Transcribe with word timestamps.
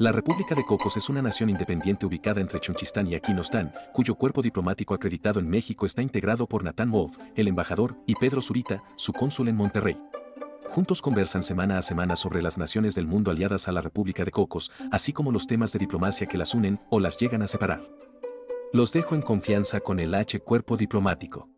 La 0.00 0.12
República 0.12 0.54
de 0.54 0.64
Cocos 0.64 0.96
es 0.96 1.10
una 1.10 1.20
nación 1.20 1.50
independiente 1.50 2.06
ubicada 2.06 2.40
entre 2.40 2.58
Chunchistán 2.58 3.06
y 3.06 3.14
Aquinostán, 3.14 3.70
cuyo 3.92 4.14
cuerpo 4.14 4.40
diplomático 4.40 4.94
acreditado 4.94 5.40
en 5.40 5.46
México 5.46 5.84
está 5.84 6.00
integrado 6.00 6.46
por 6.46 6.64
Natán 6.64 6.90
Wolf, 6.90 7.18
el 7.34 7.48
embajador, 7.48 7.98
y 8.06 8.14
Pedro 8.14 8.40
Zurita, 8.40 8.82
su 8.96 9.12
cónsul 9.12 9.48
en 9.48 9.56
Monterrey. 9.56 9.98
Juntos 10.70 11.02
conversan 11.02 11.42
semana 11.42 11.76
a 11.76 11.82
semana 11.82 12.16
sobre 12.16 12.40
las 12.40 12.56
naciones 12.56 12.94
del 12.94 13.06
mundo 13.06 13.30
aliadas 13.30 13.68
a 13.68 13.72
la 13.72 13.82
República 13.82 14.24
de 14.24 14.30
Cocos, 14.30 14.72
así 14.90 15.12
como 15.12 15.32
los 15.32 15.46
temas 15.46 15.70
de 15.74 15.80
diplomacia 15.80 16.26
que 16.26 16.38
las 16.38 16.54
unen 16.54 16.80
o 16.88 16.98
las 16.98 17.18
llegan 17.18 17.42
a 17.42 17.46
separar. 17.46 17.86
Los 18.72 18.94
dejo 18.94 19.14
en 19.14 19.20
confianza 19.20 19.80
con 19.80 20.00
el 20.00 20.14
H 20.14 20.40
Cuerpo 20.40 20.78
Diplomático. 20.78 21.50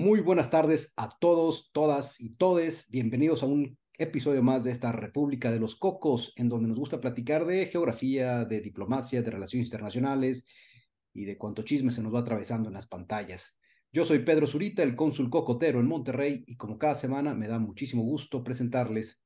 Muy 0.00 0.20
buenas 0.20 0.48
tardes 0.48 0.94
a 0.96 1.10
todos, 1.10 1.68
todas 1.72 2.18
y 2.18 2.30
todes. 2.36 2.88
Bienvenidos 2.88 3.42
a 3.42 3.46
un 3.46 3.78
episodio 3.98 4.42
más 4.42 4.64
de 4.64 4.70
esta 4.70 4.92
República 4.92 5.50
de 5.50 5.60
los 5.60 5.76
Cocos, 5.76 6.32
en 6.36 6.48
donde 6.48 6.68
nos 6.68 6.78
gusta 6.78 7.02
platicar 7.02 7.44
de 7.44 7.66
geografía, 7.66 8.46
de 8.46 8.62
diplomacia, 8.62 9.20
de 9.20 9.30
relaciones 9.30 9.66
internacionales 9.66 10.46
y 11.12 11.26
de 11.26 11.36
cuánto 11.36 11.64
chisme 11.64 11.92
se 11.92 12.00
nos 12.00 12.14
va 12.14 12.20
atravesando 12.20 12.70
en 12.70 12.76
las 12.76 12.86
pantallas. 12.86 13.58
Yo 13.92 14.06
soy 14.06 14.20
Pedro 14.20 14.46
Zurita, 14.46 14.82
el 14.82 14.96
cónsul 14.96 15.28
cocotero 15.28 15.80
en 15.80 15.86
Monterrey, 15.86 16.44
y 16.46 16.56
como 16.56 16.78
cada 16.78 16.94
semana 16.94 17.34
me 17.34 17.46
da 17.46 17.58
muchísimo 17.58 18.02
gusto 18.02 18.42
presentarles 18.42 19.20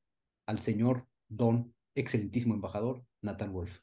al 0.44 0.58
señor 0.58 1.06
don, 1.28 1.72
excelentísimo 1.94 2.52
embajador, 2.52 3.04
Nathan 3.22 3.52
Wolf. 3.52 3.78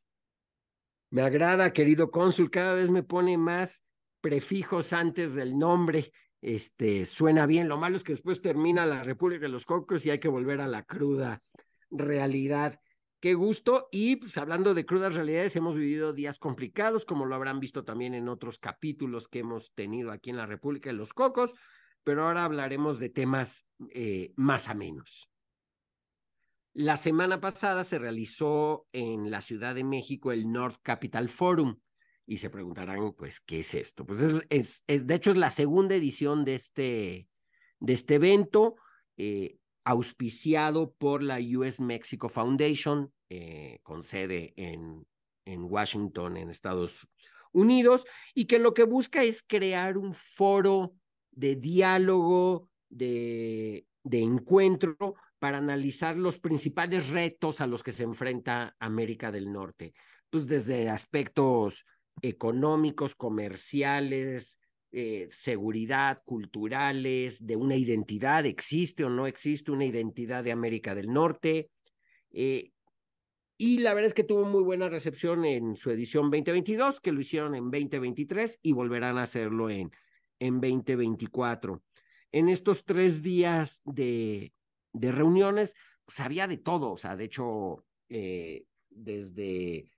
Me 1.09 1.21
agrada, 1.21 1.71
querido 1.71 2.11
cónsul, 2.11 2.51
cada 2.51 2.73
vez 2.73 2.89
me 2.89 3.03
pone 3.03 3.37
más 3.37 3.85
prefijos 4.19 4.91
antes 4.91 5.33
del 5.33 5.57
nombre 5.57 6.11
este, 6.41 7.05
suena 7.05 7.45
bien. 7.45 7.67
Lo 7.67 7.77
malo 7.77 7.97
es 7.97 8.03
que 8.03 8.13
después 8.13 8.41
termina 8.41 8.85
la 8.85 9.03
República 9.03 9.43
de 9.43 9.51
los 9.51 9.65
Cocos 9.65 10.05
y 10.05 10.09
hay 10.09 10.19
que 10.19 10.27
volver 10.27 10.61
a 10.61 10.67
la 10.67 10.83
cruda 10.83 11.41
realidad. 11.89 12.79
Qué 13.19 13.35
gusto. 13.35 13.87
Y 13.91 14.15
pues 14.15 14.37
hablando 14.37 14.73
de 14.73 14.85
crudas 14.85 15.13
realidades, 15.13 15.55
hemos 15.55 15.75
vivido 15.75 16.13
días 16.13 16.39
complicados, 16.39 17.05
como 17.05 17.25
lo 17.25 17.35
habrán 17.35 17.59
visto 17.59 17.83
también 17.83 18.15
en 18.15 18.27
otros 18.27 18.57
capítulos 18.57 19.27
que 19.27 19.39
hemos 19.39 19.71
tenido 19.73 20.11
aquí 20.11 20.31
en 20.31 20.37
la 20.37 20.47
República 20.47 20.89
de 20.89 20.95
los 20.95 21.13
Cocos, 21.13 21.53
pero 22.03 22.23
ahora 22.23 22.45
hablaremos 22.45 22.97
de 22.97 23.09
temas 23.09 23.67
eh, 23.91 24.33
más 24.35 24.69
a 24.69 24.73
menos. 24.73 25.29
La 26.73 26.97
semana 26.97 27.41
pasada 27.41 27.83
se 27.83 27.99
realizó 27.99 28.87
en 28.93 29.29
la 29.29 29.41
Ciudad 29.41 29.75
de 29.75 29.83
México 29.83 30.31
el 30.31 30.51
North 30.51 30.79
Capital 30.81 31.29
Forum, 31.29 31.77
y 32.31 32.37
se 32.37 32.49
preguntarán, 32.49 33.11
pues, 33.11 33.41
¿qué 33.41 33.59
es 33.59 33.73
esto? 33.73 34.05
Pues 34.05 34.21
es, 34.21 34.83
es, 34.87 35.05
de 35.05 35.15
hecho 35.15 35.31
es 35.31 35.35
la 35.35 35.51
segunda 35.51 35.95
edición 35.95 36.45
de 36.45 36.55
este, 36.55 37.27
de 37.81 37.91
este 37.91 38.15
evento, 38.15 38.75
eh, 39.17 39.57
auspiciado 39.83 40.93
por 40.93 41.23
la 41.23 41.39
US 41.57 41.81
Mexico 41.81 42.29
Foundation, 42.29 43.11
eh, 43.27 43.79
con 43.83 44.01
sede 44.01 44.53
en, 44.55 45.05
en 45.43 45.63
Washington, 45.65 46.37
en 46.37 46.49
Estados 46.49 47.05
Unidos, 47.51 48.05
y 48.33 48.45
que 48.45 48.59
lo 48.59 48.73
que 48.73 48.85
busca 48.85 49.25
es 49.25 49.43
crear 49.43 49.97
un 49.97 50.13
foro 50.13 50.95
de 51.31 51.57
diálogo, 51.57 52.69
de, 52.87 53.85
de 54.05 54.21
encuentro 54.21 55.15
para 55.37 55.57
analizar 55.57 56.15
los 56.15 56.39
principales 56.39 57.09
retos 57.09 57.59
a 57.59 57.67
los 57.67 57.83
que 57.83 57.91
se 57.91 58.03
enfrenta 58.03 58.73
América 58.79 59.33
del 59.33 59.51
Norte, 59.51 59.93
pues 60.29 60.47
desde 60.47 60.89
aspectos 60.89 61.85
económicos, 62.21 63.15
comerciales, 63.15 64.59
eh, 64.91 65.29
seguridad, 65.31 66.21
culturales, 66.25 67.45
de 67.45 67.55
una 67.55 67.75
identidad, 67.75 68.45
existe 68.45 69.05
o 69.05 69.09
no 69.09 69.25
existe 69.25 69.71
una 69.71 69.85
identidad 69.85 70.43
de 70.43 70.51
América 70.51 70.93
del 70.95 71.13
Norte. 71.13 71.69
Eh, 72.31 72.71
y 73.57 73.77
la 73.79 73.93
verdad 73.93 74.07
es 74.07 74.13
que 74.13 74.23
tuvo 74.23 74.45
muy 74.45 74.63
buena 74.63 74.89
recepción 74.89 75.45
en 75.45 75.77
su 75.77 75.91
edición 75.91 76.31
2022, 76.31 76.99
que 76.99 77.11
lo 77.11 77.21
hicieron 77.21 77.55
en 77.55 77.71
2023 77.71 78.59
y 78.61 78.73
volverán 78.73 79.17
a 79.17 79.23
hacerlo 79.23 79.69
en, 79.69 79.91
en 80.39 80.59
2024. 80.59 81.81
En 82.31 82.49
estos 82.49 82.83
tres 82.83 83.21
días 83.21 83.81
de, 83.85 84.53
de 84.93 85.11
reuniones, 85.11 85.75
pues 86.05 86.19
de 86.47 86.57
todo, 86.57 86.91
o 86.91 86.97
sea, 86.97 87.15
de 87.15 87.25
hecho, 87.25 87.85
eh, 88.09 88.65
desde 88.89 89.89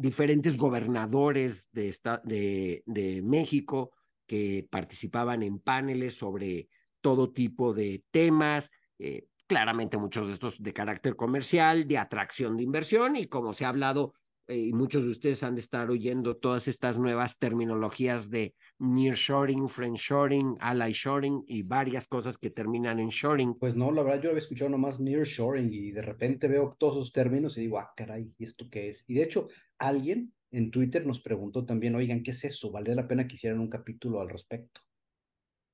diferentes 0.00 0.56
gobernadores 0.56 1.68
de, 1.72 1.94
de, 2.24 2.82
de 2.86 3.22
México 3.22 3.92
que 4.26 4.66
participaban 4.70 5.42
en 5.42 5.58
paneles 5.58 6.14
sobre 6.14 6.68
todo 7.00 7.32
tipo 7.32 7.74
de 7.74 8.04
temas, 8.10 8.70
eh, 8.98 9.26
claramente 9.46 9.96
muchos 9.96 10.28
de 10.28 10.34
estos 10.34 10.62
de 10.62 10.72
carácter 10.72 11.16
comercial, 11.16 11.88
de 11.88 11.98
atracción 11.98 12.56
de 12.56 12.62
inversión 12.62 13.16
y 13.16 13.26
como 13.26 13.52
se 13.52 13.64
ha 13.64 13.70
hablado 13.70 14.14
eh, 14.50 14.58
y 14.66 14.72
muchos 14.72 15.04
de 15.04 15.10
ustedes 15.10 15.44
han 15.44 15.54
de 15.54 15.60
estar 15.60 15.90
oyendo 15.90 16.36
todas 16.36 16.66
estas 16.66 16.98
nuevas 16.98 17.38
terminologías 17.38 18.30
de 18.30 18.54
nearshoring, 18.80 19.68
friendshoring, 19.68 20.56
ally 20.58 20.92
shoring 20.92 21.44
y 21.46 21.62
varias 21.62 22.08
cosas 22.08 22.36
que 22.36 22.50
terminan 22.50 22.98
en 22.98 23.10
shoring. 23.10 23.54
Pues 23.54 23.76
no, 23.76 23.92
la 23.92 24.02
verdad 24.02 24.22
yo 24.22 24.30
había 24.30 24.40
escuchado 24.40 24.68
nomás 24.68 24.98
nearshoring 24.98 25.72
y 25.72 25.92
de 25.92 26.02
repente 26.02 26.48
veo 26.48 26.76
todos 26.78 26.96
esos 26.96 27.12
términos 27.12 27.56
y 27.56 27.60
digo, 27.60 27.78
ah, 27.78 27.92
caray, 27.96 28.34
¿y 28.38 28.44
esto 28.44 28.66
qué 28.68 28.88
es? 28.88 29.04
Y 29.06 29.14
de 29.14 29.22
hecho, 29.22 29.48
alguien 29.80 30.32
en 30.52 30.70
Twitter 30.70 31.06
nos 31.06 31.20
preguntó 31.20 31.64
también, 31.64 31.94
oigan, 31.94 32.22
¿qué 32.22 32.30
es 32.32 32.44
eso? 32.44 32.70
¿Valdría 32.70 32.94
la 32.94 33.08
pena 33.08 33.26
que 33.26 33.34
hicieran 33.34 33.60
un 33.60 33.70
capítulo 33.70 34.20
al 34.20 34.28
respecto? 34.28 34.80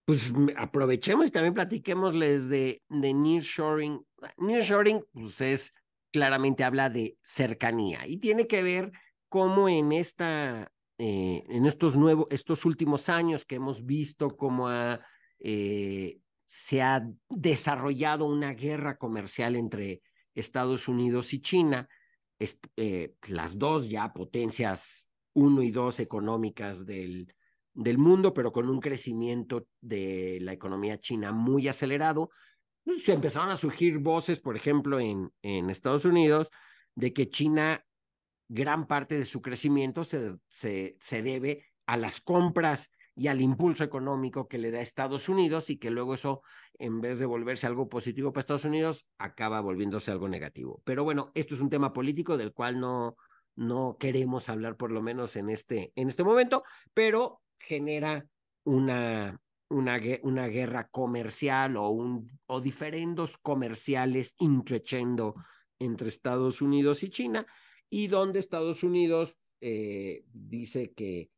Pues 0.06 0.32
aprovechemos 0.56 1.26
y 1.26 1.30
también 1.30 1.54
platiquémosles 1.54 2.48
de, 2.48 2.82
de 2.88 3.14
nearshoring. 3.14 4.00
Nearshoring, 4.38 5.04
pues 5.12 5.40
es 5.40 5.74
claramente 6.12 6.64
habla 6.64 6.88
de 6.88 7.18
cercanía 7.22 8.06
y 8.06 8.18
tiene 8.18 8.46
que 8.46 8.62
ver 8.62 8.92
cómo 9.28 9.68
en 9.68 9.92
esta, 9.92 10.72
eh, 10.98 11.42
en 11.48 11.66
estos 11.66 11.96
nuevos, 11.96 12.26
estos 12.30 12.64
últimos 12.64 13.08
años 13.08 13.44
que 13.44 13.56
hemos 13.56 13.84
visto 13.84 14.36
cómo 14.36 14.68
eh, 15.40 16.20
se 16.46 16.82
ha 16.82 17.06
desarrollado 17.28 18.26
una 18.26 18.54
guerra 18.54 18.96
comercial 18.96 19.56
entre 19.56 20.02
Estados 20.34 20.88
Unidos 20.88 21.34
y 21.34 21.40
China, 21.40 21.88
eh, 22.38 23.14
las 23.28 23.58
dos 23.58 23.88
ya 23.88 24.12
potencias 24.12 25.08
uno 25.34 25.62
y 25.62 25.70
dos 25.70 26.00
económicas 26.00 26.86
del, 26.86 27.34
del 27.74 27.98
mundo, 27.98 28.32
pero 28.32 28.52
con 28.52 28.70
un 28.70 28.80
crecimiento 28.80 29.66
de 29.80 30.38
la 30.40 30.52
economía 30.52 30.98
china 30.98 31.32
muy 31.32 31.68
acelerado, 31.68 32.30
pues, 32.84 33.04
se 33.04 33.12
empezaron 33.12 33.50
a 33.50 33.56
surgir 33.56 33.98
voces, 33.98 34.40
por 34.40 34.56
ejemplo, 34.56 34.98
en, 34.98 35.30
en 35.42 35.68
Estados 35.68 36.04
Unidos, 36.04 36.50
de 36.94 37.12
que 37.12 37.28
China, 37.28 37.84
gran 38.48 38.86
parte 38.86 39.18
de 39.18 39.24
su 39.24 39.42
crecimiento 39.42 40.04
se, 40.04 40.36
se, 40.48 40.96
se 41.00 41.22
debe 41.22 41.66
a 41.84 41.96
las 41.96 42.20
compras 42.20 42.90
y 43.16 43.28
al 43.28 43.40
impulso 43.40 43.82
económico 43.82 44.46
que 44.46 44.58
le 44.58 44.70
da 44.70 44.80
Estados 44.80 45.30
Unidos 45.30 45.70
y 45.70 45.78
que 45.78 45.90
luego 45.90 46.14
eso, 46.14 46.42
en 46.78 47.00
vez 47.00 47.18
de 47.18 47.24
volverse 47.24 47.66
algo 47.66 47.88
positivo 47.88 48.32
para 48.32 48.40
Estados 48.40 48.66
Unidos, 48.66 49.06
acaba 49.16 49.60
volviéndose 49.62 50.10
algo 50.10 50.28
negativo. 50.28 50.82
Pero 50.84 51.02
bueno, 51.02 51.32
esto 51.34 51.54
es 51.54 51.62
un 51.62 51.70
tema 51.70 51.94
político 51.94 52.36
del 52.36 52.52
cual 52.52 52.78
no, 52.78 53.16
no 53.56 53.96
queremos 53.98 54.50
hablar 54.50 54.76
por 54.76 54.92
lo 54.92 55.00
menos 55.00 55.34
en 55.36 55.48
este, 55.48 55.92
en 55.96 56.08
este 56.08 56.24
momento, 56.24 56.62
pero 56.92 57.40
genera 57.58 58.26
una, 58.64 59.40
una, 59.70 59.98
una 60.22 60.46
guerra 60.48 60.88
comercial 60.88 61.78
o, 61.78 61.88
un, 61.88 62.30
o 62.44 62.60
diferendos 62.60 63.38
comerciales 63.38 64.34
increciendo 64.38 65.36
entre 65.78 66.08
Estados 66.08 66.60
Unidos 66.60 67.02
y 67.02 67.08
China, 67.08 67.46
y 67.88 68.08
donde 68.08 68.40
Estados 68.40 68.82
Unidos 68.82 69.38
eh, 69.62 70.24
dice 70.32 70.92
que 70.92 71.30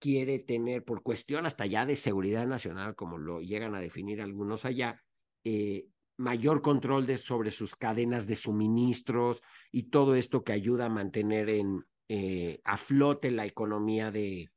quiere 0.00 0.38
tener, 0.40 0.84
por 0.84 1.02
cuestión 1.02 1.46
hasta 1.46 1.66
ya 1.66 1.86
de 1.86 1.94
seguridad 1.94 2.46
nacional, 2.46 2.96
como 2.96 3.18
lo 3.18 3.40
llegan 3.40 3.74
a 3.74 3.80
definir 3.80 4.20
algunos 4.20 4.64
allá, 4.64 5.00
eh, 5.44 5.86
mayor 6.16 6.62
control 6.62 7.06
de, 7.06 7.16
sobre 7.16 7.50
sus 7.50 7.76
cadenas 7.76 8.26
de 8.26 8.36
suministros 8.36 9.42
y 9.70 9.84
todo 9.84 10.14
esto 10.16 10.42
que 10.42 10.52
ayuda 10.52 10.86
a 10.86 10.90
mantener 10.90 11.48
en, 11.48 11.84
eh, 12.08 12.60
a 12.64 12.76
flote 12.76 13.30
la 13.30 13.46
economía 13.46 14.10
de, 14.10 14.50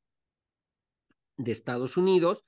de 1.38 1.51
Estados 1.51 1.98
Unidos. 1.98 2.46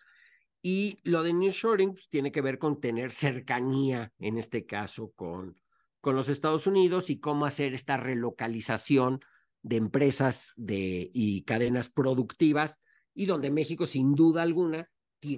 Y 0.61 0.97
lo 1.03 1.21
de 1.21 1.33
nearshoring 1.33 1.93
pues, 1.93 2.09
tiene 2.09 2.31
que 2.31 2.41
ver 2.41 2.57
con 2.57 2.81
tener 2.81 3.11
cercanía, 3.11 4.11
en 4.17 4.37
este 4.37 4.65
caso, 4.65 5.11
con, 5.15 5.61
con 6.01 6.15
los 6.15 6.27
Estados 6.27 6.65
Unidos 6.65 7.09
y 7.09 7.19
cómo 7.19 7.45
hacer 7.45 7.73
esta 7.73 7.97
relocalización 7.97 9.21
de 9.65 9.77
empresas 9.77 10.53
de, 10.57 11.09
y 11.11 11.41
cadenas 11.41 11.89
productivas, 11.89 12.79
y 13.15 13.25
donde 13.25 13.49
México, 13.49 13.87
sin 13.87 14.13
duda 14.13 14.43
alguna, 14.43 14.87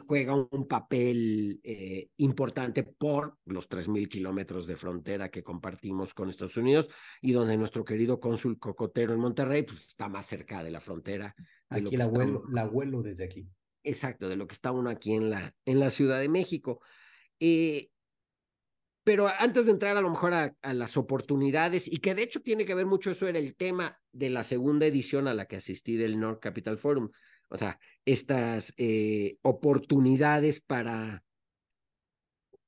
juega 0.06 0.36
un 0.36 0.68
papel 0.68 1.62
eh, 1.64 2.10
importante 2.18 2.84
por 2.84 3.38
los 3.46 3.70
3.000 3.70 4.10
kilómetros 4.10 4.68
de 4.68 4.76
frontera 4.76 5.30
que 5.32 5.44
compartimos 5.44 6.14
con 6.14 6.28
Estados 6.28 6.58
Unidos 6.58 6.90
y 7.22 7.32
donde 7.32 7.58
nuestro 7.58 7.86
querido 7.86 8.20
cónsul 8.20 8.60
Cocotero 8.60 9.14
en 9.14 9.22
Monterrey 9.22 9.64
pues, 9.64 9.86
está 9.86 10.10
más 10.10 10.26
cerca 10.26 10.62
de 10.62 10.72
la 10.72 10.82
frontera. 10.82 11.34
aquí 11.70 11.96
la, 11.96 12.04
abuelo, 12.04 12.44
la 12.50 12.64
abuelo 12.64 13.02
desde 13.02 13.24
aquí. 13.24 13.48
Exacto, 13.82 14.28
de 14.28 14.36
lo 14.36 14.46
que 14.46 14.54
está 14.54 14.74
uno 14.74 14.90
aquí 14.90 15.14
en 15.14 15.30
la, 15.30 15.56
en 15.64 15.80
la 15.80 15.90
Ciudad 15.90 16.20
de 16.20 16.28
México. 16.28 16.82
Eh, 17.40 17.92
pero 19.08 19.30
antes 19.40 19.66
de 19.66 19.72
entrar 19.72 19.96
a 19.96 20.02
lo 20.02 20.10
mejor 20.10 20.34
a, 20.34 20.74
las 20.74 20.98
oportunidades, 20.98 21.88
y 21.88 22.00
que 22.00 22.14
de 22.14 22.24
hecho 22.24 22.42
tiene 22.42 22.66
que 22.66 22.76
ver 22.76 22.86
mucho, 22.86 23.10
eso 23.10 23.26
era 23.26 23.40
el 23.40 23.56
tema 23.56 23.98
de 24.12 24.30
la 24.30 24.44
segunda 24.44 24.86
edición 24.86 25.30
a 25.30 25.34
la 25.34 25.46
que 25.46 25.56
asistí 25.56 25.96
del 25.96 26.20
North 26.20 26.42
Capital 26.42 26.78
Forum, 26.78 27.10
o 27.48 27.58
sea, 27.58 27.80
estas 28.04 28.74
eh, 28.76 29.38
oportunidades 29.44 30.60
para, 30.60 31.24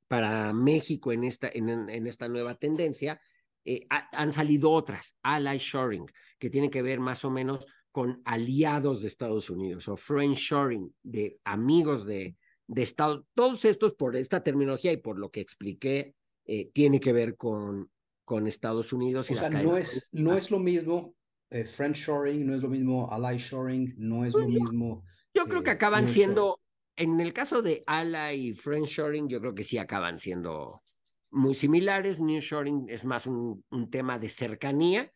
para 0.07 0.53
México 0.53 1.11
en 1.11 1.25
esta, 1.25 1.49
en, 1.53 2.07
esta 2.07 2.29
nueva 2.29 2.55
tendencia, 2.55 3.19
eh, 3.65 3.85
han 3.89 4.31
salido 4.31 4.71
otras, 4.71 5.17
ally 5.21 5.57
shoring, 5.57 6.05
que 6.39 6.49
tienen 6.49 6.71
que 6.71 6.81
ver 6.81 7.01
más 7.01 7.25
o 7.25 7.31
menos 7.31 7.67
con 7.91 8.21
aliados 8.23 9.01
de 9.01 9.09
Estados 9.09 9.49
Unidos 9.49 9.89
o 9.89 9.97
friend 9.97 10.37
shoring, 10.37 10.95
de 11.03 11.37
amigos 11.43 12.05
de, 12.05 12.37
de 12.65 12.81
Estados 12.81 13.25
Todos 13.33 13.65
estos, 13.65 13.93
por 13.95 14.15
esta 14.15 14.41
terminología 14.41 14.93
y 14.93 14.97
por 14.97 15.19
lo 15.19 15.31
que 15.31 15.41
expliqué 15.41 16.15
eh, 16.51 16.71
tiene 16.73 16.99
que 16.99 17.13
ver 17.13 17.37
con, 17.37 17.91
con 18.25 18.47
Estados 18.47 18.91
Unidos. 18.91 19.29
Y 19.29 19.35
o 19.35 19.37
sea, 19.37 19.51
no 19.51 19.77
es, 19.77 20.09
no 20.11 20.35
es 20.35 20.49
lo 20.49 20.57
mismo 20.57 21.13
eh, 21.51 21.63
friend 21.63 21.93
shoring, 21.93 22.47
no 22.47 22.55
es 22.55 22.63
lo 22.63 22.69
mismo 22.69 23.07
ally 23.11 23.37
shoring, 23.37 23.93
no 23.99 24.25
es 24.25 24.33
lo 24.33 24.45
pues 24.45 24.55
mismo. 24.55 25.03
Yo 25.31 25.45
creo 25.45 25.61
que 25.61 25.69
acaban 25.69 26.07
siendo, 26.07 26.59
en 26.95 27.19
el 27.19 27.33
caso 27.33 27.61
de 27.61 27.83
ally 27.85 28.47
y 28.47 28.53
friend 28.53 28.87
shoring, 28.87 29.29
yo 29.29 29.39
creo 29.39 29.53
que 29.53 29.63
sí 29.63 29.77
acaban 29.77 30.17
siendo 30.17 30.81
muy 31.29 31.53
similares. 31.53 32.19
Nearshoring 32.19 32.87
es 32.89 33.05
más 33.05 33.27
un, 33.27 33.63
un 33.69 33.91
tema 33.91 34.17
de 34.17 34.29
cercanía 34.29 35.13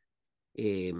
eh, 0.53 0.93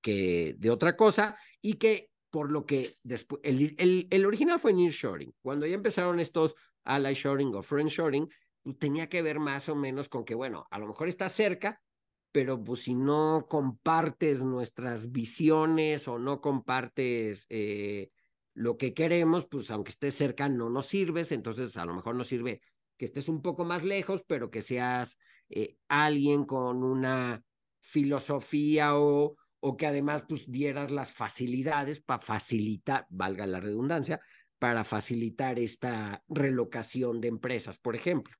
que 0.00 0.56
de 0.58 0.70
otra 0.70 0.96
cosa 0.96 1.36
y 1.60 1.74
que 1.74 2.08
por 2.30 2.50
lo 2.50 2.64
que 2.64 2.96
después, 3.02 3.42
el, 3.44 3.74
el, 3.76 4.08
el 4.10 4.24
original 4.24 4.58
fue 4.58 4.72
nearshoring. 4.72 5.34
Cuando 5.42 5.66
ya 5.66 5.74
empezaron 5.74 6.18
estos 6.18 6.54
ally 6.84 7.12
shoring 7.12 7.54
o 7.54 7.60
friend 7.60 7.90
shoring, 7.90 8.26
pues, 8.26 8.38
tenía 8.74 9.08
que 9.08 9.22
ver 9.22 9.38
más 9.38 9.68
o 9.68 9.76
menos 9.76 10.08
con 10.08 10.24
que, 10.24 10.34
bueno, 10.34 10.66
a 10.70 10.78
lo 10.78 10.88
mejor 10.88 11.08
está 11.08 11.28
cerca, 11.28 11.80
pero 12.32 12.62
pues 12.62 12.82
si 12.82 12.94
no 12.94 13.46
compartes 13.48 14.42
nuestras 14.42 15.10
visiones 15.12 16.08
o 16.08 16.18
no 16.18 16.40
compartes 16.40 17.46
eh, 17.48 18.10
lo 18.54 18.76
que 18.76 18.92
queremos, 18.94 19.46
pues 19.46 19.70
aunque 19.70 19.90
estés 19.90 20.14
cerca 20.14 20.48
no 20.48 20.68
nos 20.68 20.86
sirves, 20.86 21.32
entonces 21.32 21.76
a 21.76 21.84
lo 21.84 21.94
mejor 21.94 22.14
nos 22.14 22.28
sirve 22.28 22.60
que 22.98 23.04
estés 23.04 23.28
un 23.28 23.42
poco 23.42 23.64
más 23.64 23.84
lejos, 23.84 24.24
pero 24.26 24.50
que 24.50 24.62
seas 24.62 25.18
eh, 25.48 25.76
alguien 25.88 26.44
con 26.44 26.82
una 26.82 27.42
filosofía 27.80 28.98
o, 28.98 29.36
o 29.60 29.76
que 29.76 29.86
además 29.86 30.24
pues 30.28 30.50
dieras 30.50 30.90
las 30.90 31.12
facilidades 31.12 32.00
para 32.00 32.22
facilitar, 32.22 33.06
valga 33.10 33.46
la 33.46 33.60
redundancia, 33.60 34.20
para 34.58 34.84
facilitar 34.84 35.58
esta 35.58 36.22
relocación 36.28 37.20
de 37.20 37.28
empresas, 37.28 37.78
por 37.78 37.94
ejemplo 37.94 38.34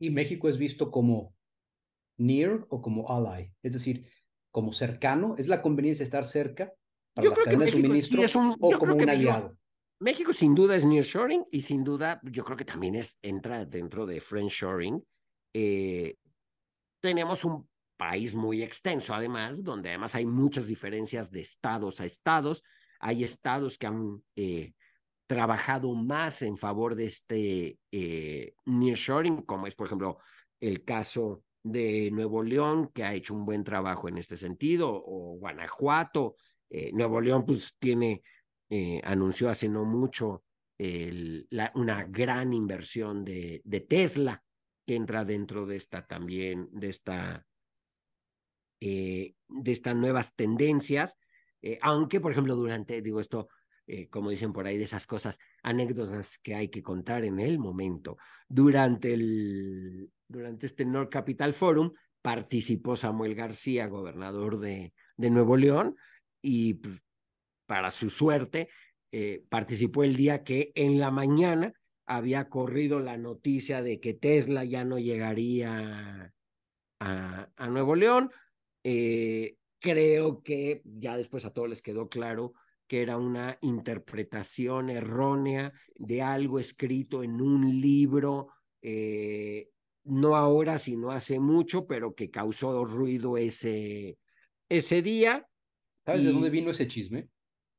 y 0.00 0.10
México 0.10 0.48
es 0.48 0.58
visto 0.58 0.90
como 0.90 1.34
near 2.18 2.66
o 2.70 2.82
como 2.82 3.08
ally, 3.08 3.52
es 3.62 3.72
decir, 3.72 4.06
como 4.50 4.72
cercano, 4.72 5.36
es 5.38 5.46
la 5.46 5.62
conveniencia 5.62 6.02
de 6.02 6.04
estar 6.04 6.24
cerca 6.24 6.72
para 7.14 7.28
las 7.30 7.38
cadenas 7.38 7.66
de 7.66 7.72
suministro 7.72 8.22
o 8.58 8.78
como 8.78 8.94
un 8.94 9.08
aliado. 9.08 9.56
México 10.00 10.32
sin 10.32 10.54
duda 10.54 10.76
es 10.76 10.84
nearshoring 10.84 11.44
y 11.52 11.60
sin 11.60 11.84
duda 11.84 12.20
yo 12.24 12.42
creo 12.44 12.56
que 12.56 12.64
también 12.64 12.94
es, 12.94 13.18
entra 13.20 13.66
dentro 13.66 14.06
de 14.06 14.20
friendshoring. 14.20 15.04
Eh, 15.52 16.16
tenemos 17.00 17.44
un 17.44 17.68
país 17.98 18.34
muy 18.34 18.62
extenso 18.62 19.12
además, 19.12 19.62
donde 19.62 19.90
además 19.90 20.14
hay 20.14 20.24
muchas 20.24 20.66
diferencias 20.66 21.30
de 21.30 21.42
estados 21.42 22.00
a 22.00 22.06
estados. 22.06 22.62
Hay 22.98 23.24
estados 23.24 23.76
que 23.76 23.86
han 23.86 24.22
eh, 24.36 24.72
trabajado 25.30 25.94
más 25.94 26.42
en 26.42 26.58
favor 26.58 26.96
de 26.96 27.04
este 27.04 27.78
eh, 27.92 28.52
nearshoring, 28.64 29.42
como 29.42 29.68
es, 29.68 29.76
por 29.76 29.86
ejemplo, 29.86 30.18
el 30.58 30.84
caso 30.84 31.44
de 31.62 32.10
Nuevo 32.10 32.42
León, 32.42 32.90
que 32.92 33.04
ha 33.04 33.14
hecho 33.14 33.34
un 33.34 33.44
buen 33.44 33.62
trabajo 33.62 34.08
en 34.08 34.18
este 34.18 34.36
sentido, 34.36 34.90
o 34.92 35.36
Guanajuato. 35.38 36.34
Eh, 36.68 36.90
Nuevo 36.92 37.20
León, 37.20 37.46
pues, 37.46 37.76
tiene, 37.78 38.24
eh, 38.70 39.00
anunció 39.04 39.48
hace 39.48 39.68
no 39.68 39.84
mucho 39.84 40.42
una 41.74 42.04
gran 42.08 42.52
inversión 42.52 43.24
de, 43.24 43.60
de 43.64 43.80
Tesla, 43.82 44.42
que 44.84 44.96
entra 44.96 45.24
dentro 45.24 45.64
de 45.64 45.76
esta 45.76 46.08
también, 46.08 46.68
de 46.72 46.88
esta, 46.88 47.46
de 48.80 49.34
estas 49.64 49.94
nuevas 49.94 50.34
tendencias. 50.34 51.16
aunque, 51.82 52.20
por 52.20 52.32
ejemplo, 52.32 52.56
durante, 52.56 53.00
digo 53.00 53.20
esto, 53.20 53.48
eh, 53.92 54.08
como 54.08 54.30
dicen 54.30 54.52
por 54.52 54.66
ahí, 54.66 54.78
de 54.78 54.84
esas 54.84 55.06
cosas, 55.06 55.40
anécdotas 55.64 56.38
que 56.38 56.54
hay 56.54 56.68
que 56.68 56.80
contar 56.80 57.24
en 57.24 57.40
el 57.40 57.58
momento. 57.58 58.18
Durante, 58.48 59.12
el, 59.12 60.12
durante 60.28 60.66
este 60.66 60.84
North 60.84 61.10
Capital 61.10 61.54
Forum 61.54 61.92
participó 62.22 62.94
Samuel 62.94 63.34
García, 63.34 63.88
gobernador 63.88 64.60
de, 64.60 64.94
de 65.16 65.30
Nuevo 65.30 65.56
León, 65.56 65.96
y 66.40 66.74
pues, 66.74 67.02
para 67.66 67.90
su 67.90 68.10
suerte, 68.10 68.68
eh, 69.10 69.44
participó 69.48 70.04
el 70.04 70.14
día 70.14 70.44
que 70.44 70.70
en 70.76 71.00
la 71.00 71.10
mañana 71.10 71.72
había 72.06 72.48
corrido 72.48 73.00
la 73.00 73.16
noticia 73.16 73.82
de 73.82 73.98
que 73.98 74.14
Tesla 74.14 74.64
ya 74.64 74.84
no 74.84 75.00
llegaría 75.00 76.32
a, 77.00 77.48
a 77.56 77.68
Nuevo 77.68 77.96
León. 77.96 78.30
Eh, 78.84 79.56
creo 79.80 80.42
que 80.42 80.80
ya 80.84 81.16
después 81.16 81.44
a 81.44 81.52
todos 81.52 81.68
les 81.68 81.82
quedó 81.82 82.08
claro 82.08 82.52
que 82.90 83.02
era 83.02 83.18
una 83.18 83.56
interpretación 83.60 84.90
errónea 84.90 85.72
de 85.94 86.22
algo 86.22 86.58
escrito 86.58 87.22
en 87.22 87.40
un 87.40 87.80
libro, 87.80 88.48
eh, 88.82 89.68
no 90.02 90.34
ahora, 90.34 90.76
sino 90.80 91.12
hace 91.12 91.38
mucho, 91.38 91.86
pero 91.86 92.16
que 92.16 92.30
causó 92.30 92.84
ruido 92.84 93.38
ese, 93.38 94.18
ese 94.68 95.02
día. 95.02 95.46
¿Sabes 96.04 96.24
de 96.24 96.32
dónde 96.32 96.50
vino 96.50 96.72
ese 96.72 96.88
chisme? 96.88 97.28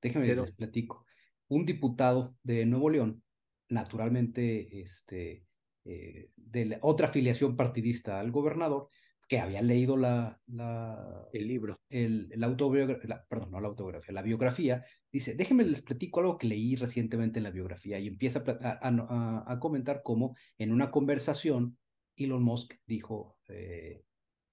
Déjame 0.01 0.33
les 0.33 0.53
platico. 0.53 1.05
Un 1.49 1.65
diputado 1.65 2.37
de 2.41 2.65
Nuevo 2.65 2.89
León, 2.89 3.21
naturalmente 3.67 4.79
este, 4.79 5.45
eh, 5.83 6.29
de 6.37 6.77
otra 6.83 7.07
afiliación 7.07 7.57
partidista 7.57 8.17
al 8.17 8.31
gobernador, 8.31 8.87
que 9.31 9.39
había 9.39 9.62
leído 9.62 9.95
la, 9.95 10.42
la 10.48 11.25
el 11.31 11.48
libro, 11.48 11.80
el, 11.88 12.28
el 12.33 12.44
autobiografía, 12.44 13.25
perdón, 13.30 13.51
no 13.51 13.62
la 13.62 13.69
autobiografía, 13.69 14.13
la 14.13 14.22
biografía, 14.22 14.83
dice, 15.10 15.36
déjenme 15.36 15.63
les 15.63 15.81
platico 15.81 16.19
algo 16.19 16.38
que 16.38 16.48
leí 16.48 16.75
recientemente 16.75 17.39
en 17.39 17.44
la 17.44 17.51
biografía 17.51 17.98
y 17.98 18.07
empieza 18.07 18.44
a, 18.62 19.44
a, 19.48 19.60
comentar 19.62 20.01
cómo 20.04 20.35
en 20.57 20.73
una 20.73 20.92
conversación 20.92 21.78
Elon 22.18 22.44
Musk 22.44 22.73
dijo 22.85 23.38
eh, 23.47 24.04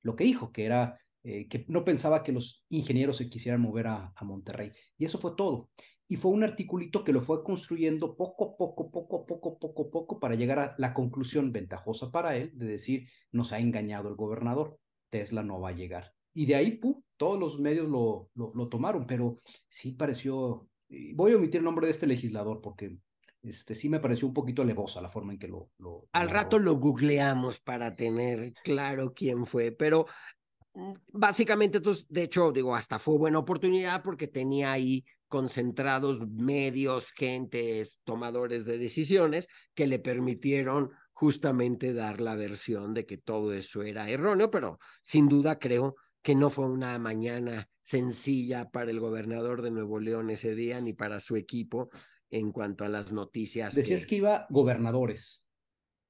lo 0.02 0.14
que 0.14 0.22
dijo, 0.22 0.52
que 0.52 0.64
era 0.66 1.00
eh, 1.24 1.48
que 1.48 1.64
no 1.66 1.84
pensaba 1.84 2.22
que 2.22 2.30
los 2.30 2.64
ingenieros 2.68 3.16
se 3.16 3.28
quisieran 3.28 3.60
mover 3.60 3.88
a, 3.88 4.12
a 4.14 4.24
Monterrey. 4.24 4.70
Y 4.96 5.06
eso 5.06 5.18
fue 5.18 5.32
todo 5.36 5.70
y 6.08 6.16
fue 6.16 6.32
un 6.32 6.42
articulito 6.42 7.04
que 7.04 7.12
lo 7.12 7.20
fue 7.20 7.44
construyendo 7.44 8.16
poco, 8.16 8.56
poco, 8.56 8.90
poco, 8.90 9.26
poco, 9.26 9.58
poco, 9.58 9.90
poco 9.90 10.18
para 10.18 10.34
llegar 10.34 10.58
a 10.58 10.74
la 10.78 10.94
conclusión 10.94 11.52
ventajosa 11.52 12.10
para 12.10 12.34
él 12.36 12.50
de 12.54 12.66
decir, 12.66 13.08
nos 13.30 13.52
ha 13.52 13.58
engañado 13.58 14.08
el 14.08 14.16
gobernador, 14.16 14.78
Tesla 15.10 15.42
no 15.42 15.60
va 15.60 15.68
a 15.68 15.74
llegar. 15.74 16.14
Y 16.32 16.46
de 16.46 16.54
ahí, 16.54 16.80
todos 17.18 17.38
los 17.38 17.60
medios 17.60 17.88
lo, 17.88 18.30
lo, 18.34 18.68
tomaron, 18.68 19.06
pero 19.06 19.36
sí 19.68 19.92
pareció, 19.92 20.66
voy 21.14 21.32
a 21.32 21.36
omitir 21.36 21.58
el 21.58 21.64
nombre 21.64 21.86
de 21.86 21.90
este 21.90 22.06
legislador 22.06 22.62
porque 22.62 22.96
este, 23.42 23.74
sí 23.74 23.90
me 23.90 24.00
pareció 24.00 24.28
un 24.28 24.34
poquito 24.34 24.64
levosa 24.64 25.02
la 25.02 25.10
forma 25.10 25.34
en 25.34 25.38
que 25.38 25.48
lo... 25.48 25.70
lo 25.78 26.08
Al 26.12 26.30
rato 26.30 26.58
lo 26.58 26.76
googleamos 26.76 27.60
para 27.60 27.94
tener 27.94 28.54
claro 28.64 29.12
quién 29.14 29.44
fue, 29.44 29.72
pero 29.72 30.06
mm, 30.72 30.92
básicamente, 31.08 31.78
entonces, 31.78 32.06
de 32.08 32.22
hecho, 32.22 32.50
digo, 32.50 32.74
hasta 32.74 32.98
fue 32.98 33.18
buena 33.18 33.38
oportunidad 33.38 34.02
porque 34.02 34.26
tenía 34.26 34.72
ahí 34.72 35.04
concentrados 35.28 36.26
medios, 36.28 37.12
gentes, 37.12 38.00
tomadores 38.04 38.64
de 38.64 38.78
decisiones 38.78 39.48
que 39.74 39.86
le 39.86 39.98
permitieron 39.98 40.90
justamente 41.12 41.92
dar 41.92 42.20
la 42.20 42.36
versión 42.36 42.94
de 42.94 43.06
que 43.06 43.18
todo 43.18 43.52
eso 43.52 43.82
era 43.82 44.08
erróneo, 44.08 44.50
pero 44.50 44.78
sin 45.02 45.28
duda 45.28 45.58
creo 45.58 45.96
que 46.22 46.34
no 46.34 46.50
fue 46.50 46.68
una 46.68 46.98
mañana 46.98 47.68
sencilla 47.80 48.70
para 48.70 48.90
el 48.90 49.00
gobernador 49.00 49.62
de 49.62 49.70
Nuevo 49.70 49.98
León 49.98 50.30
ese 50.30 50.54
día 50.54 50.80
ni 50.80 50.92
para 50.92 51.20
su 51.20 51.36
equipo 51.36 51.90
en 52.30 52.52
cuanto 52.52 52.84
a 52.84 52.88
las 52.88 53.12
noticias. 53.12 53.74
Decías 53.74 54.06
que, 54.06 54.16
iba 54.16 54.46
gobernadores 54.50 55.46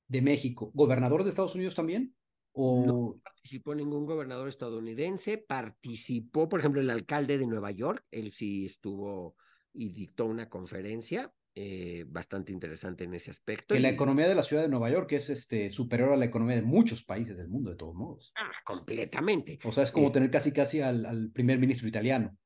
de 0.08 0.22
México, 0.22 0.70
gobernador 0.74 1.22
de 1.22 1.30
Estados 1.30 1.54
Unidos 1.54 1.74
también. 1.74 2.14
No 2.58 3.20
participó 3.22 3.74
ningún 3.74 4.04
gobernador 4.04 4.48
estadounidense, 4.48 5.38
participó, 5.38 6.48
por 6.48 6.60
ejemplo, 6.60 6.80
el 6.80 6.90
alcalde 6.90 7.38
de 7.38 7.46
Nueva 7.46 7.70
York, 7.70 8.04
él 8.10 8.32
sí 8.32 8.66
estuvo 8.66 9.36
y 9.72 9.90
dictó 9.90 10.26
una 10.26 10.48
conferencia 10.48 11.32
eh, 11.54 12.04
bastante 12.06 12.52
interesante 12.52 13.04
en 13.04 13.14
ese 13.14 13.30
aspecto. 13.30 13.74
En 13.74 13.82
la 13.82 13.88
economía 13.88 14.28
de 14.28 14.34
la 14.34 14.42
ciudad 14.42 14.62
de 14.62 14.68
Nueva 14.68 14.90
York 14.90 15.12
es 15.12 15.30
este, 15.30 15.70
superior 15.70 16.12
a 16.12 16.16
la 16.16 16.24
economía 16.24 16.56
de 16.56 16.62
muchos 16.62 17.04
países 17.04 17.36
del 17.36 17.48
mundo, 17.48 17.70
de 17.70 17.76
todos 17.76 17.94
modos. 17.94 18.32
Ah, 18.36 18.50
completamente. 18.64 19.58
O 19.64 19.72
sea, 19.72 19.84
es 19.84 19.92
como 19.92 20.12
tener 20.12 20.30
casi 20.30 20.52
casi 20.52 20.80
al, 20.80 21.04
al 21.06 21.30
primer 21.30 21.58
ministro 21.58 21.88
italiano. 21.88 22.36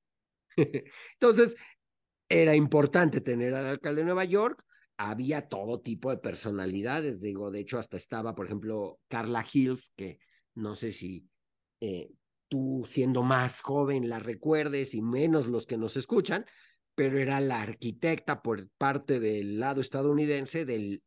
Entonces, 1.14 1.56
era 2.28 2.54
importante 2.54 3.20
tener 3.20 3.54
al 3.54 3.66
alcalde 3.66 4.00
de 4.00 4.06
Nueva 4.06 4.24
York, 4.24 4.64
había 4.96 5.48
todo 5.48 5.80
tipo 5.80 6.10
de 6.10 6.18
personalidades, 6.18 7.20
digo, 7.20 7.50
de 7.50 7.60
hecho 7.60 7.78
hasta 7.78 7.96
estaba, 7.96 8.34
por 8.34 8.46
ejemplo, 8.46 9.00
Carla 9.08 9.44
Hills, 9.50 9.92
que 9.96 10.18
no 10.54 10.76
sé 10.76 10.92
si 10.92 11.26
eh, 11.80 12.10
tú 12.48 12.84
siendo 12.86 13.22
más 13.22 13.60
joven 13.60 14.08
la 14.08 14.18
recuerdes 14.18 14.94
y 14.94 15.02
menos 15.02 15.46
los 15.46 15.66
que 15.66 15.78
nos 15.78 15.96
escuchan, 15.96 16.44
pero 16.94 17.18
era 17.18 17.40
la 17.40 17.62
arquitecta 17.62 18.42
por 18.42 18.68
parte 18.78 19.18
del 19.18 19.58
lado 19.58 19.80
estadounidense 19.80 20.64
del, 20.64 21.02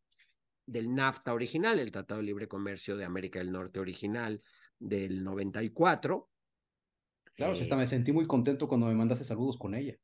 del 0.65 0.93
NAFTA 0.93 1.33
original, 1.33 1.79
el 1.79 1.91
Tratado 1.91 2.19
de 2.19 2.25
Libre 2.25 2.47
Comercio 2.47 2.97
de 2.97 3.05
América 3.05 3.39
del 3.39 3.51
Norte 3.51 3.79
original 3.79 4.41
del 4.79 5.23
94. 5.23 6.29
Claro, 7.35 7.53
eh, 7.53 7.75
me 7.75 7.87
sentí 7.87 8.11
muy 8.11 8.25
contento 8.25 8.67
cuando 8.67 8.87
me 8.87 8.95
mandaste 8.95 9.25
saludos 9.25 9.57
con 9.57 9.75
ella. 9.75 9.95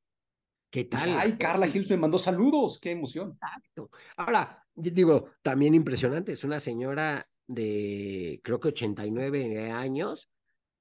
¿Qué 0.72 0.86
tal? 0.86 1.18
Ay, 1.20 1.34
Carla 1.34 1.68
Hills 1.68 1.90
me 1.90 1.98
mandó 1.98 2.18
saludos, 2.18 2.80
qué 2.80 2.92
emoción. 2.92 3.32
Exacto. 3.34 3.92
Ahora, 4.16 4.66
digo, 4.74 5.32
también 5.42 5.76
impresionante, 5.76 6.32
es 6.32 6.46
una 6.46 6.62
señora 6.62 7.28
de 7.46 8.40
creo 8.42 8.58
que 8.58 8.70
89 8.70 9.70
años, 9.70 10.30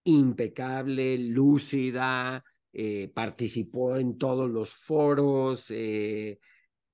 impecable, 0.04 1.18
lúcida, 1.18 2.44
eh, 2.72 3.10
participó 3.12 3.96
en 3.96 4.16
todos 4.16 4.48
los 4.48 4.70
foros, 4.70 5.66
eh, 5.70 6.38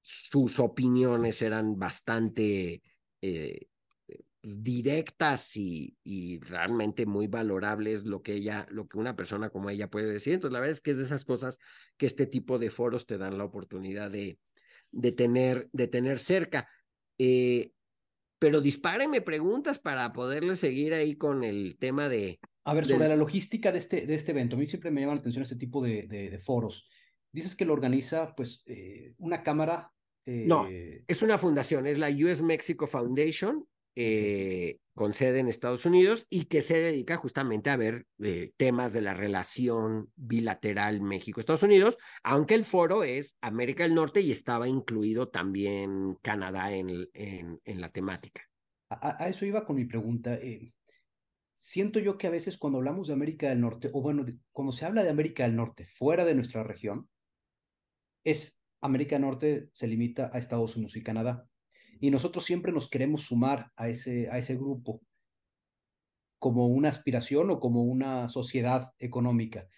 sus 0.01 0.59
opiniones 0.59 1.43
eran 1.43 1.79
bastante 1.79 2.81
eh, 3.21 3.67
directas 4.47 5.57
y, 5.57 5.97
y, 6.05 6.39
realmente 6.39 7.05
muy 7.05 7.27
valorables 7.27 8.05
lo 8.05 8.23
que 8.23 8.35
ella, 8.35 8.67
lo 8.71 8.87
que 8.87 8.99
una 8.99 9.17
persona 9.17 9.51
como 9.51 9.71
ella 9.71 9.91
puede 9.91 10.13
decir. 10.13 10.35
Entonces, 10.35 10.53
la 10.53 10.61
verdad 10.61 10.75
es 10.75 10.81
que 10.81 10.93
es 10.93 10.99
de 10.99 11.05
esas 11.05 11.25
cosas 11.25 11.59
que 11.97 12.07
este 12.07 12.27
tipo 12.27 12.59
de 12.59 12.71
foros 12.71 13.07
te 13.07 13.19
dan 13.19 13.39
la 13.39 13.45
oportunidad 13.45 14.11
de, 14.11 14.39
de, 14.93 15.13
tener, 15.13 15.69
de 15.73 15.89
tener 15.89 16.19
cerca. 16.19 16.69
pero 18.39 18.61
dispárenme 18.61 19.21
preguntas 19.21 19.79
para 19.79 20.13
poderle 20.13 20.57
seguir 20.57 20.95
ahí 20.95 21.17
con 21.17 21.43
el 21.43 21.77
tema 21.79 22.09
de, 22.09 22.39
a 22.65 22.75
ver, 22.75 22.87
sobre 22.87 23.09
la 23.09 23.17
logística 23.17 23.73
de 23.73 23.79
este, 23.79 24.07
de 24.07 24.15
este 24.15 24.33
evento, 24.33 24.57
a 24.57 24.59
mí 24.59 24.67
siempre 24.67 24.91
me 24.91 25.01
llama 25.01 25.15
la 25.15 25.21
atención 25.21 25.43
este 25.45 25.57
tipo 25.57 25.81
de, 25.81 26.07
de, 26.09 26.39
foros. 26.39 26.89
Dices 27.33 27.55
que 27.55 27.65
lo 27.65 27.73
organiza, 27.73 28.35
pues, 28.35 28.63
eh, 28.67 29.15
una 29.19 29.43
cámara. 29.43 29.93
No, 30.25 30.69
eh, 30.69 31.05
es 31.07 31.23
una 31.23 31.39
fundación, 31.39 31.87
es 31.87 31.99
la 31.99 32.11
US 32.11 32.43
Mexico 32.43 32.89
Foundation, 32.89 33.65
eh, 33.97 34.79
con 34.95 35.13
sede 35.13 35.41
en 35.41 35.49
Estados 35.49 35.85
Unidos 35.87 36.27
y 36.31 36.45
que 36.45 36.63
se 36.63 36.79
dedica 36.79 37.17
justamente 37.17 37.71
a 37.71 37.77
ver 37.77 38.07
temas 38.57 38.93
de 38.93 39.01
la 39.01 39.15
relación 39.15 40.11
bilateral 40.15 41.01
México-Estados 41.01 41.65
Unidos, 41.65 41.99
aunque 42.23 42.55
el 42.55 42.65
foro 42.65 43.03
es 43.03 43.35
América 43.41 43.83
del 43.83 43.95
Norte 43.95 44.21
y 44.21 44.31
estaba 44.31 44.69
incluido 44.69 45.29
también 45.29 46.17
Canadá 46.23 46.73
en, 46.73 47.09
en, 47.13 47.81
la 47.81 47.91
temática. 47.91 48.43
A, 48.89 49.25
a, 49.25 49.29
eso 49.29 49.45
iba 49.45 49.67
con 49.67 49.77
mi 49.77 49.85
pregunta 49.85 50.39
siento 51.57 51.99
yo 51.99 52.19
que 52.19 52.27
a 52.27 52.31
veces 52.31 52.59
cuando 52.59 52.79
hablamos 52.79 53.09
de 53.09 53.15
América 53.15 53.49
del 53.49 53.63
Norte, 53.63 53.91
o 53.93 54.03
bueno, 54.03 54.25
cuando 54.53 54.73
se 54.73 54.85
habla 54.85 55.03
de 55.03 55.11
América 55.11 55.45
del 55.45 55.57
Norte 55.57 55.87
fuera 55.87 56.25
de 56.25 56.35
nuestra 56.35 56.63
región, 56.63 57.09
es 58.25 58.61
América 58.83 59.17
del 59.17 59.23
Norte 59.23 59.71
se 59.73 59.87
limita 59.87 60.31
a 60.33 60.39
Estados 60.39 60.77
Unidos 60.77 60.97
y 60.97 61.03
Canadá. 61.03 61.49
Y 62.01 62.11
nosotros 62.11 62.45
siempre 62.45 62.73
nos 62.73 62.89
queremos 62.89 63.23
sumar 63.23 63.73
a 63.77 63.89
ese, 63.89 64.29
a 64.31 64.39
ese 64.39 64.57
grupo 64.57 65.03
como 66.39 66.67
una 66.69 66.89
aspiración 66.89 67.51
o 67.51 67.61
como 67.61 67.83
una 67.83 68.29
sociedad 68.29 68.93
económica. 68.99 69.69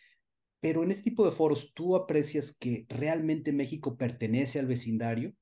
Pero 0.61 0.83
en 0.83 0.91
este 0.91 1.11
tipo 1.11 1.25
de 1.25 1.33
foros, 1.33 1.73
¿tú 1.73 1.95
aprecias 1.95 2.57
que 2.59 2.85
realmente 2.89 3.53
México 3.53 3.97
pertenece 3.97 4.59
al 4.59 4.67
vecindario? 4.67 5.35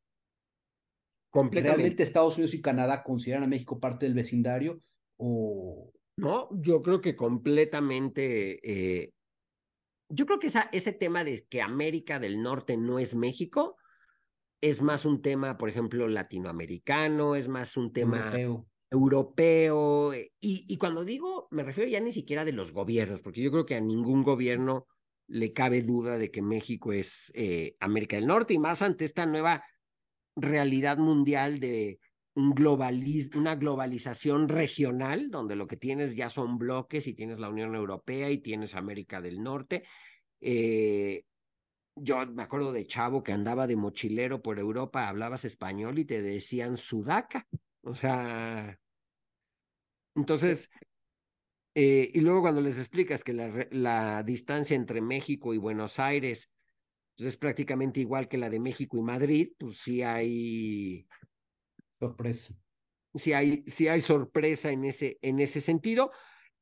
Completamente. 1.31 1.77
¿Realmente 1.77 2.03
Estados 2.03 2.37
Unidos 2.37 2.55
y 2.55 2.61
Canadá 2.61 3.03
consideran 3.03 3.45
a 3.45 3.49
México 3.49 3.81
parte 3.81 4.07
del 4.07 4.15
vecindario? 4.15 4.83
¿O, 5.17 5.91
no, 6.17 6.49
yo 6.63 6.83
creo 6.83 7.01
que 7.01 7.15
completamente. 7.15 8.61
Eh, 8.63 9.13
yo 10.09 10.25
creo 10.27 10.39
que 10.39 10.47
esa, 10.47 10.69
ese 10.73 10.93
tema 10.93 11.25
de 11.25 11.47
que 11.49 11.63
América 11.63 12.19
del 12.19 12.43
Norte 12.43 12.77
no 12.77 12.99
es 12.99 13.15
México 13.15 13.77
es 14.61 14.83
más 14.83 15.05
un 15.05 15.23
tema, 15.23 15.59
por 15.59 15.69
ejemplo, 15.69 16.09
latinoamericano, 16.09 17.37
es 17.37 17.49
más 17.49 17.77
un 17.77 17.93
tema 17.93 18.33
europeo. 18.91 20.13
Eh, 20.13 20.33
y, 20.41 20.65
y 20.69 20.77
cuando 20.79 21.05
digo, 21.05 21.49
me 21.51 21.63
refiero 21.63 21.91
ya 21.91 22.01
ni 22.01 22.13
siquiera 22.13 22.45
de 22.45 22.53
los 22.53 22.73
gobiernos, 22.73 23.21
porque 23.21 23.43
yo 23.43 23.51
creo 23.51 23.67
que 23.67 23.77
a 23.77 23.81
ningún 23.81 24.23
gobierno 24.23 24.87
le 25.29 25.53
cabe 25.53 25.83
duda 25.83 26.19
de 26.19 26.31
que 26.31 26.43
México 26.43 26.93
es 26.93 27.33
eh, 27.35 27.77
América 27.81 28.17
del 28.17 28.27
Norte 28.27 28.55
y 28.55 28.59
más 28.59 28.83
ante 28.83 29.05
esta 29.05 29.27
nueva 29.27 29.65
realidad 30.37 30.99
mundial 30.99 31.59
de 31.61 31.99
un 32.35 32.55
una 33.35 33.57
globalización 33.57 34.49
regional, 34.49 35.31
donde 35.31 35.57
lo 35.57 35.67
que 35.67 35.79
tienes 35.79 36.15
ya 36.15 36.29
son 36.29 36.59
bloques 36.59 37.07
y 37.07 37.15
tienes 37.15 37.39
la 37.39 37.49
Unión 37.49 37.75
Europea 37.75 38.31
y 38.31 38.39
tienes 38.39 38.75
América 38.75 39.23
del 39.23 39.43
Norte. 39.43 39.85
Eh, 40.43 41.25
yo 41.97 42.27
me 42.27 42.43
acuerdo 42.43 42.73
de 42.73 42.87
Chavo 42.87 43.23
que 43.23 43.33
andaba 43.33 43.67
de 43.67 43.77
mochilero 43.77 44.43
por 44.43 44.59
Europa, 44.59 45.09
hablabas 45.09 45.45
español 45.45 45.99
y 45.99 46.05
te 46.05 46.23
decían 46.23 46.77
sudaca. 46.77 47.47
O 47.83 47.95
sea, 47.95 48.79
entonces, 50.15 50.71
eh, 51.75 52.11
y 52.15 52.21
luego 52.21 52.43
cuando 52.43 52.61
les 52.61 52.79
explicas 52.79 53.25
que 53.25 53.33
la, 53.33 53.67
la, 53.71 54.23
distancia 54.23 54.77
entre 54.77 55.01
México 55.01 55.53
y 55.55 55.59
Buenos 55.59 55.99
Aires 55.99 56.51
pues 57.17 57.29
es 57.29 57.37
prácticamente 57.37 58.01
igual 58.01 58.29
que 58.29 58.37
la 58.39 58.51
de 58.51 58.61
México 58.61 58.99
y 58.99 59.03
Madrid, 59.03 59.53
pues 59.59 59.79
sí 59.79 60.03
hay 60.03 61.07
Sorpresa. 61.99 62.55
Si 63.15 63.33
hay, 63.33 63.65
si 63.67 63.89
hay 63.89 64.01
sorpresa 64.03 64.71
en 64.71 64.85
ese, 64.85 65.19
en 65.23 65.41
ese 65.41 65.61
sentido, 65.63 66.13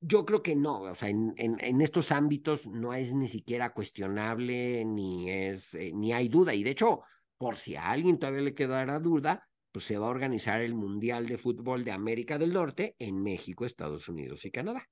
yo 0.07 0.27
creo 0.27 0.43
que 0.43 0.55
no, 0.55 0.83
o 0.83 0.95
sea, 0.95 1.09
en, 1.09 1.81
estos 1.81 2.13
ámbitos 2.13 2.67
no 2.67 2.93
es 2.95 3.15
ni 3.15 3.29
siquiera 3.29 3.73
cuestionable, 3.73 4.85
ni 4.85 5.31
es, 5.31 5.75
eh, 5.75 5.93
ni 5.95 6.13
hay 6.13 6.29
duda. 6.29 6.55
Y 6.55 6.63
de 6.63 6.71
hecho, 6.71 7.03
por 7.39 7.57
si 7.57 7.77
a 7.77 7.91
alguien 7.91 8.19
todavía 8.19 8.43
le 8.43 8.55
quedara 8.55 9.01
duda, 9.01 9.49
pues 9.73 9.87
se 9.87 9.97
va 9.99 10.07
a 10.07 10.11
organizar 10.11 10.61
el 10.61 10.75
Mundial 10.75 11.27
de 11.27 11.39
Fútbol 11.39 11.85
de 11.85 11.93
América 11.93 12.39
del 12.39 12.53
Norte 12.53 12.95
en 12.99 13.23
México, 13.23 13.65
Estados 13.65 14.09
Unidos 14.09 14.45
y 14.45 14.51
Canadá. 14.51 14.89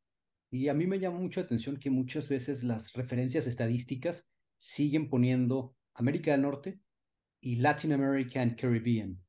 Y 0.50 0.69
a 0.69 0.75
mí 0.75 0.87
me 0.87 0.99
llama 0.99 1.19
mucho 1.19 1.40
la 1.40 1.47
atención 1.47 1.78
que 1.78 1.90
muchas 1.90 2.28
veces 2.28 2.62
las 2.64 2.92
referencias 2.95 3.47
estadísticas 3.47 4.31
siguen 4.59 5.09
poniendo 5.09 5.76
América 5.95 6.33
del 6.33 6.42
Norte 6.42 6.81
y 7.40 7.57
Latin 7.57 7.92
America 7.92 8.40
and 8.40 8.59
Caribbean. 8.59 9.23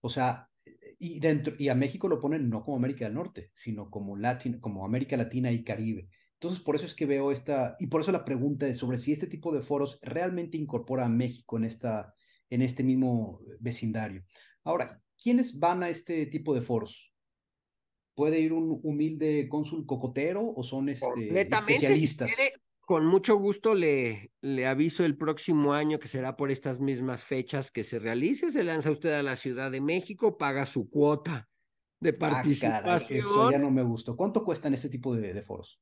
O 0.00 0.10
sea, 0.10 0.49
y, 1.00 1.18
dentro, 1.18 1.54
y 1.58 1.70
a 1.70 1.74
México 1.74 2.08
lo 2.08 2.20
ponen 2.20 2.50
no 2.50 2.62
como 2.62 2.76
América 2.76 3.06
del 3.06 3.14
Norte, 3.14 3.50
sino 3.54 3.90
como, 3.90 4.16
Latin, 4.16 4.60
como 4.60 4.84
América 4.84 5.16
Latina 5.16 5.50
y 5.50 5.64
Caribe. 5.64 6.08
Entonces, 6.34 6.60
por 6.60 6.76
eso 6.76 6.84
es 6.84 6.94
que 6.94 7.06
veo 7.06 7.32
esta, 7.32 7.74
y 7.80 7.86
por 7.86 8.02
eso 8.02 8.12
la 8.12 8.24
pregunta 8.24 8.68
es 8.68 8.76
sobre 8.76 8.98
si 8.98 9.10
este 9.10 9.26
tipo 9.26 9.50
de 9.50 9.62
foros 9.62 9.98
realmente 10.02 10.58
incorpora 10.58 11.06
a 11.06 11.08
México 11.08 11.56
en, 11.56 11.64
esta, 11.64 12.14
en 12.50 12.60
este 12.60 12.82
mismo 12.82 13.40
vecindario. 13.60 14.22
Ahora, 14.62 15.00
¿quiénes 15.20 15.58
van 15.58 15.82
a 15.82 15.88
este 15.88 16.26
tipo 16.26 16.54
de 16.54 16.60
foros? 16.60 17.14
¿Puede 18.14 18.40
ir 18.40 18.52
un 18.52 18.78
humilde 18.82 19.48
cónsul 19.48 19.86
cocotero 19.86 20.52
o 20.54 20.62
son 20.62 20.90
este, 20.90 21.40
especialistas? 21.40 22.30
Con 22.90 23.06
mucho 23.06 23.36
gusto 23.36 23.76
le, 23.76 24.32
le 24.40 24.66
aviso 24.66 25.04
el 25.04 25.16
próximo 25.16 25.74
año 25.74 26.00
que 26.00 26.08
será 26.08 26.36
por 26.36 26.50
estas 26.50 26.80
mismas 26.80 27.22
fechas 27.22 27.70
que 27.70 27.84
se 27.84 28.00
realice. 28.00 28.50
Se 28.50 28.64
lanza 28.64 28.90
usted 28.90 29.12
a 29.12 29.22
la 29.22 29.36
Ciudad 29.36 29.70
de 29.70 29.80
México, 29.80 30.36
paga 30.36 30.66
su 30.66 30.90
cuota 30.90 31.48
de 32.00 32.10
ah, 32.10 32.18
participación. 32.18 33.20
eso 33.20 33.48
ya 33.52 33.58
no 33.58 33.70
me 33.70 33.84
gustó. 33.84 34.16
¿Cuánto 34.16 34.44
cuestan 34.44 34.74
este 34.74 34.88
tipo 34.88 35.14
de, 35.14 35.40
foros? 35.40 35.80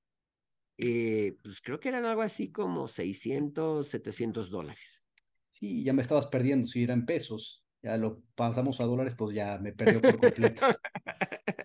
Eh, 0.77 1.39
pues 1.43 1.63
creo 1.63 1.81
que 1.81 1.89
eran 1.89 2.05
algo 2.05 2.21
así 2.21 2.53
como 2.53 2.89
600, 2.89 3.89
700 3.89 4.51
dólares. 4.51 5.03
Sí, 5.49 5.83
ya 5.83 5.95
me 5.95 6.03
estabas 6.03 6.27
perdiendo. 6.27 6.67
Si 6.67 6.83
eran 6.83 7.07
pesos, 7.07 7.65
ya 7.81 7.97
lo 7.97 8.21
pasamos 8.35 8.83
a 8.83 8.85
dólares, 8.85 9.15
pues 9.17 9.35
ya 9.35 9.57
me 9.57 9.73
perdió 9.73 10.03
por 10.03 10.21
completo. 10.21 10.67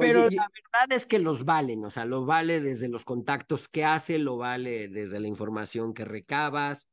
Pero 0.00 0.30
la 0.30 0.48
verdad 0.48 0.96
es 0.96 1.06
que 1.06 1.18
los 1.18 1.44
valen, 1.44 1.84
o 1.84 1.90
sea, 1.90 2.04
lo 2.04 2.24
vale 2.24 2.60
desde 2.60 2.88
los 2.88 3.04
contactos 3.04 3.68
que 3.68 3.84
hace, 3.84 4.18
lo 4.18 4.36
vale 4.36 4.88
desde 4.88 5.20
la 5.20 5.28
información 5.28 5.94
que 5.94 6.04
recabas. 6.04 6.88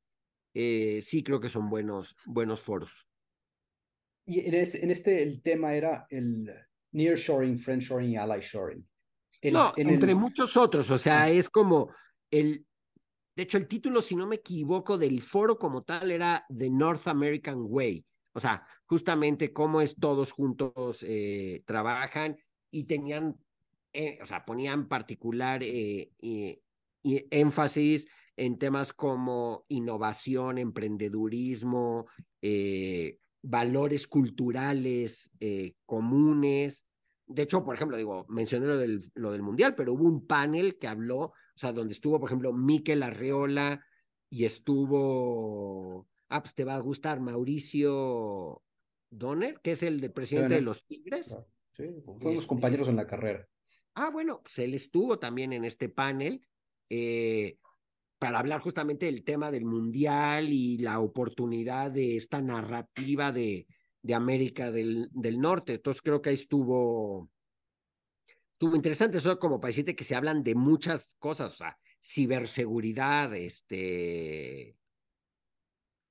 Eh, 0.53 1.01
sí 1.01 1.23
creo 1.23 1.39
que 1.39 1.49
son 1.49 1.69
buenos, 1.69 2.15
buenos 2.25 2.61
foros. 2.61 3.07
Y 4.25 4.41
en 4.41 4.55
este, 4.55 4.83
en 4.83 4.91
este 4.91 5.23
el 5.23 5.41
tema 5.41 5.73
era 5.73 6.05
el 6.09 6.51
nearshoring, 6.91 7.57
friendshoring 7.57 8.11
y 8.11 8.17
ally 8.17 8.41
shoring. 8.41 8.85
no, 9.51 9.73
entre 9.77 10.15
muchos 10.15 10.57
otros, 10.57 10.91
o 10.91 10.97
sea, 10.97 11.23
ah. 11.23 11.29
es 11.29 11.49
como 11.49 11.93
el, 12.29 12.65
de 13.35 13.43
hecho 13.43 13.57
el 13.57 13.67
título, 13.67 14.01
si 14.01 14.15
no 14.15 14.27
me 14.27 14.37
equivoco, 14.37 14.97
del 14.97 15.21
foro 15.21 15.57
como 15.57 15.83
tal 15.83 16.11
era 16.11 16.45
The 16.55 16.69
North 16.69 17.07
American 17.07 17.59
Way. 17.59 18.05
O 18.33 18.39
sea, 18.39 18.67
justamente 18.85 19.53
cómo 19.53 19.81
es 19.81 19.95
todos 19.95 20.31
juntos 20.31 21.03
eh, 21.07 21.63
trabajan 21.65 22.37
y 22.71 22.85
tenían, 22.85 23.37
eh, 23.93 24.19
o 24.21 24.25
sea, 24.25 24.45
ponían 24.45 24.87
particular 24.87 25.61
eh, 25.63 26.11
énfasis 27.03 28.07
en 28.37 28.59
temas 28.59 28.93
como 28.93 29.65
innovación, 29.67 30.59
emprendedurismo, 30.59 32.05
eh, 32.41 33.17
valores 33.41 34.07
culturales 34.07 35.31
eh, 35.39 35.73
comunes. 35.85 36.85
De 37.25 37.41
hecho, 37.41 37.63
por 37.63 37.75
ejemplo, 37.75 37.97
digo, 37.97 38.25
mencioné 38.29 38.67
lo 38.67 38.77
del, 38.77 39.01
lo 39.15 39.31
del 39.31 39.41
Mundial, 39.41 39.75
pero 39.75 39.93
hubo 39.93 40.05
un 40.05 40.27
panel 40.27 40.77
que 40.77 40.87
habló, 40.87 41.19
o 41.19 41.33
sea, 41.55 41.73
donde 41.73 41.93
estuvo, 41.93 42.19
por 42.19 42.29
ejemplo, 42.29 42.53
Miquel 42.53 43.03
Arreola 43.03 43.83
y 44.29 44.45
estuvo, 44.45 46.07
ah, 46.29 46.43
pues 46.43 46.53
te 46.53 46.63
va 46.63 46.75
a 46.75 46.79
gustar, 46.79 47.19
Mauricio 47.19 48.61
Donner, 49.09 49.59
que 49.61 49.71
es 49.71 49.83
el 49.83 49.99
de 49.99 50.09
presidente 50.11 50.55
de 50.55 50.61
los 50.61 50.85
Tigres. 50.85 51.35
Sí, 51.77 51.85
fuimos 52.03 52.33
este 52.33 52.47
compañeros 52.47 52.87
en 52.87 52.95
la 52.95 53.07
carrera. 53.07 53.47
Ah, 53.93 54.09
bueno, 54.09 54.41
pues 54.41 54.59
él 54.59 54.73
estuvo 54.73 55.19
también 55.19 55.53
en 55.53 55.63
este 55.63 55.89
panel. 55.89 56.45
Eh, 56.89 57.57
para 58.19 58.39
hablar 58.39 58.61
justamente 58.61 59.05
del 59.05 59.23
tema 59.23 59.51
del 59.51 59.65
mundial 59.65 60.49
y 60.51 60.77
la 60.79 60.99
oportunidad 60.99 61.91
de 61.91 62.17
esta 62.17 62.41
narrativa 62.41 63.31
de, 63.31 63.67
de 64.01 64.13
América 64.13 64.71
del, 64.71 65.09
del 65.11 65.39
Norte. 65.39 65.75
Entonces 65.75 66.01
creo 66.01 66.21
que 66.21 66.29
ahí 66.29 66.35
estuvo, 66.35 67.29
estuvo 68.53 68.75
interesante 68.75 69.17
eso 69.17 69.37
como 69.37 69.59
para 69.59 69.69
decirte 69.69 69.95
que 69.95 70.03
se 70.03 70.15
hablan 70.15 70.43
de 70.43 70.55
muchas 70.55 71.15
cosas, 71.19 71.53
o 71.53 71.55
sea, 71.57 71.77
ciberseguridad, 72.01 73.35
este... 73.35 74.75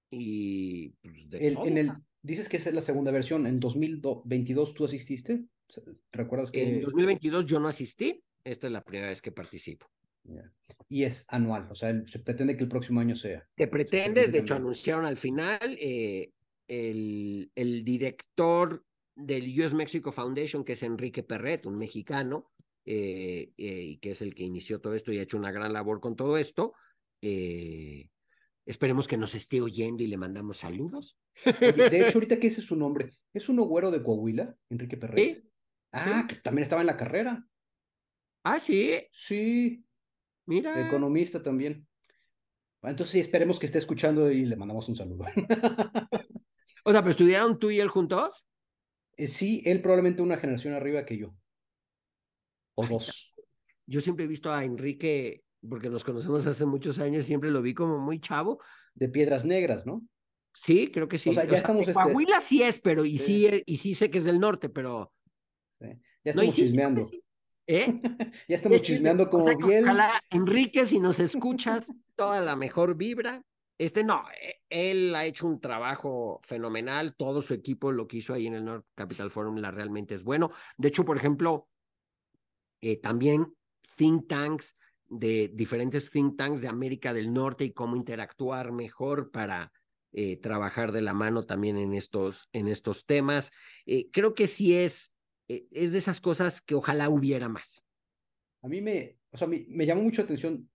Y 0.08 0.90
pues, 0.90 1.14
en 1.40 1.78
el, 1.78 1.92
dices 2.26 2.48
que 2.48 2.56
esa 2.56 2.70
es 2.70 2.74
la 2.74 2.82
segunda 2.82 3.10
versión. 3.10 3.46
¿En 3.46 3.60
2022 3.60 4.74
tú 4.74 4.84
asististe? 4.84 5.44
¿Recuerdas 6.12 6.50
que...? 6.50 6.62
En 6.62 6.82
2022 6.82 7.46
yo 7.46 7.60
no 7.60 7.68
asistí. 7.68 8.22
Esta 8.44 8.66
es 8.66 8.72
la 8.72 8.82
primera 8.82 9.08
vez 9.08 9.22
que 9.22 9.32
participo. 9.32 9.86
Y 10.88 11.04
es 11.04 11.24
anual, 11.28 11.68
o 11.70 11.74
sea, 11.74 11.92
se 12.06 12.18
pretende 12.18 12.56
que 12.56 12.64
el 12.64 12.68
próximo 12.68 13.00
año 13.00 13.14
sea. 13.14 13.46
Se 13.56 13.68
pretende, 13.68 14.26
de 14.26 14.38
hecho 14.40 14.54
anunciaron 14.54 15.04
al 15.04 15.16
final, 15.16 15.76
eh, 15.80 16.30
el, 16.66 17.50
el, 17.54 17.84
director 17.84 18.84
del 19.14 19.48
US 19.60 19.74
Mexico 19.74 20.10
Foundation, 20.10 20.64
que 20.64 20.72
es 20.72 20.82
Enrique 20.82 21.22
Perret, 21.22 21.66
un 21.66 21.78
mexicano, 21.78 22.50
eh, 22.84 23.52
eh, 23.56 23.82
y 23.82 23.96
que 23.98 24.12
es 24.12 24.22
el 24.22 24.34
que 24.34 24.44
inició 24.44 24.80
todo 24.80 24.94
esto 24.94 25.12
y 25.12 25.18
ha 25.18 25.22
hecho 25.22 25.36
una 25.36 25.50
gran 25.50 25.72
labor 25.72 26.00
con 26.00 26.16
todo 26.16 26.38
esto. 26.38 26.72
Esperemos 28.66 29.08
que 29.08 29.16
nos 29.16 29.34
esté 29.34 29.60
oyendo 29.60 30.02
y 30.02 30.08
le 30.08 30.18
mandamos 30.18 30.58
saludos. 30.58 31.16
de 31.44 32.00
hecho, 32.00 32.18
ahorita 32.18 32.38
que 32.38 32.48
ese 32.48 32.60
es 32.60 32.66
su 32.66 32.76
nombre, 32.76 33.12
¿es 33.32 33.48
un 33.48 33.56
güero 33.56 33.90
de 33.90 34.02
Coahuila, 34.02 34.54
Enrique 34.68 34.96
Perret? 34.96 35.44
Ah, 35.92 36.26
que 36.28 36.36
también 36.36 36.64
estaba 36.64 36.82
en 36.82 36.88
la 36.88 36.96
carrera. 36.96 37.46
Ah, 38.42 38.60
sí. 38.60 39.00
Sí, 39.12 39.86
Mira. 40.46 40.86
Economista 40.86 41.42
también. 41.42 41.86
Entonces 42.82 43.12
sí, 43.12 43.20
esperemos 43.20 43.58
que 43.58 43.66
esté 43.66 43.78
escuchando 43.78 44.30
y 44.30 44.46
le 44.46 44.56
mandamos 44.56 44.88
un 44.88 44.94
saludo. 44.94 45.24
o 46.84 46.92
sea, 46.92 47.00
pero 47.00 47.10
estudiaron 47.10 47.58
tú 47.58 47.70
y 47.70 47.80
él 47.80 47.88
juntos. 47.88 48.44
Eh, 49.16 49.26
sí, 49.26 49.62
él 49.64 49.82
probablemente 49.82 50.22
una 50.22 50.36
generación 50.36 50.74
arriba 50.74 51.04
que 51.04 51.18
yo. 51.18 51.34
O 52.74 52.86
dos. 52.86 53.34
Yo 53.86 54.00
siempre 54.00 54.26
he 54.26 54.28
visto 54.28 54.52
a 54.52 54.64
Enrique, 54.64 55.42
porque 55.68 55.90
nos 55.90 56.04
conocemos 56.04 56.46
hace 56.46 56.64
muchos 56.64 56.98
años, 56.98 57.24
siempre 57.24 57.50
lo 57.50 57.62
vi 57.62 57.74
como 57.74 57.98
muy 57.98 58.20
chavo. 58.20 58.60
De 58.94 59.08
piedras 59.08 59.44
negras, 59.44 59.86
¿no? 59.86 60.02
Sí, 60.52 60.90
creo 60.90 61.08
que 61.08 61.18
sí. 61.18 61.30
O 61.30 61.34
sea, 61.34 61.44
ya 61.44 61.58
estamos. 61.58 61.82
Este 61.82 61.92
Coahuila 61.92 62.40
sí 62.40 62.62
es, 62.62 62.80
pero 62.80 63.04
y 63.04 63.18
sí. 63.18 63.62
y 63.66 63.76
sí 63.76 63.94
sé 63.94 64.10
que 64.10 64.18
es 64.18 64.24
del 64.24 64.40
norte, 64.40 64.68
pero. 64.68 65.12
Ya 65.80 66.30
estamos 66.30 66.54
chismeando. 66.54 67.02
¿Eh? 67.66 68.00
ya 68.48 68.56
estamos 68.56 68.82
chismeando 68.82 69.28
como 69.28 69.44
bien. 69.66 69.84
Ojalá, 69.84 70.10
Enrique, 70.30 70.86
si 70.86 70.98
nos 70.98 71.20
escuchas, 71.20 71.92
toda 72.14 72.40
la 72.40 72.56
mejor 72.56 72.96
vibra. 72.96 73.42
Este 73.78 74.02
no, 74.04 74.24
e, 74.40 74.62
él 74.70 75.14
ha 75.14 75.26
hecho 75.26 75.46
un 75.46 75.60
trabajo 75.60 76.40
fenomenal, 76.42 77.14
todo 77.16 77.42
su 77.42 77.52
equipo 77.52 77.92
lo 77.92 78.06
que 78.06 78.18
hizo 78.18 78.32
ahí 78.32 78.46
en 78.46 78.54
el 78.54 78.64
North 78.64 78.86
Capital 78.94 79.30
Forum 79.30 79.56
la 79.56 79.70
realmente 79.70 80.14
es 80.14 80.24
bueno. 80.24 80.50
De 80.78 80.88
hecho, 80.88 81.04
por 81.04 81.18
ejemplo, 81.18 81.68
eh, 82.80 82.98
también 82.98 83.54
think 83.96 84.26
tanks 84.28 84.74
de 85.08 85.50
diferentes 85.54 86.10
think 86.10 86.36
tanks 86.36 86.60
de 86.60 86.68
América 86.68 87.12
del 87.12 87.32
Norte 87.32 87.64
y 87.64 87.72
cómo 87.72 87.96
interactuar 87.96 88.72
mejor 88.72 89.30
para 89.30 89.72
eh, 90.12 90.36
trabajar 90.36 90.92
de 90.92 91.02
la 91.02 91.14
mano 91.14 91.44
también 91.44 91.76
en 91.76 91.92
estos, 91.94 92.48
en 92.52 92.68
estos 92.68 93.06
temas. 93.06 93.50
Eh, 93.84 94.10
creo 94.10 94.34
que 94.34 94.46
sí 94.46 94.74
es 94.74 95.12
e, 95.48 95.66
es 95.70 95.92
de 95.92 95.98
esas 95.98 96.20
cosas 96.20 96.60
que 96.60 96.74
ojalá 96.74 97.08
hubiera 97.08 97.48
más. 97.48 97.84
A 98.62 98.68
mí 98.68 98.80
me, 98.80 99.18
o 99.30 99.36
sea, 99.36 99.46
me, 99.46 99.66
me 99.68 99.86
llamó 99.86 100.02
mucho 100.02 100.22
atención 100.22 100.68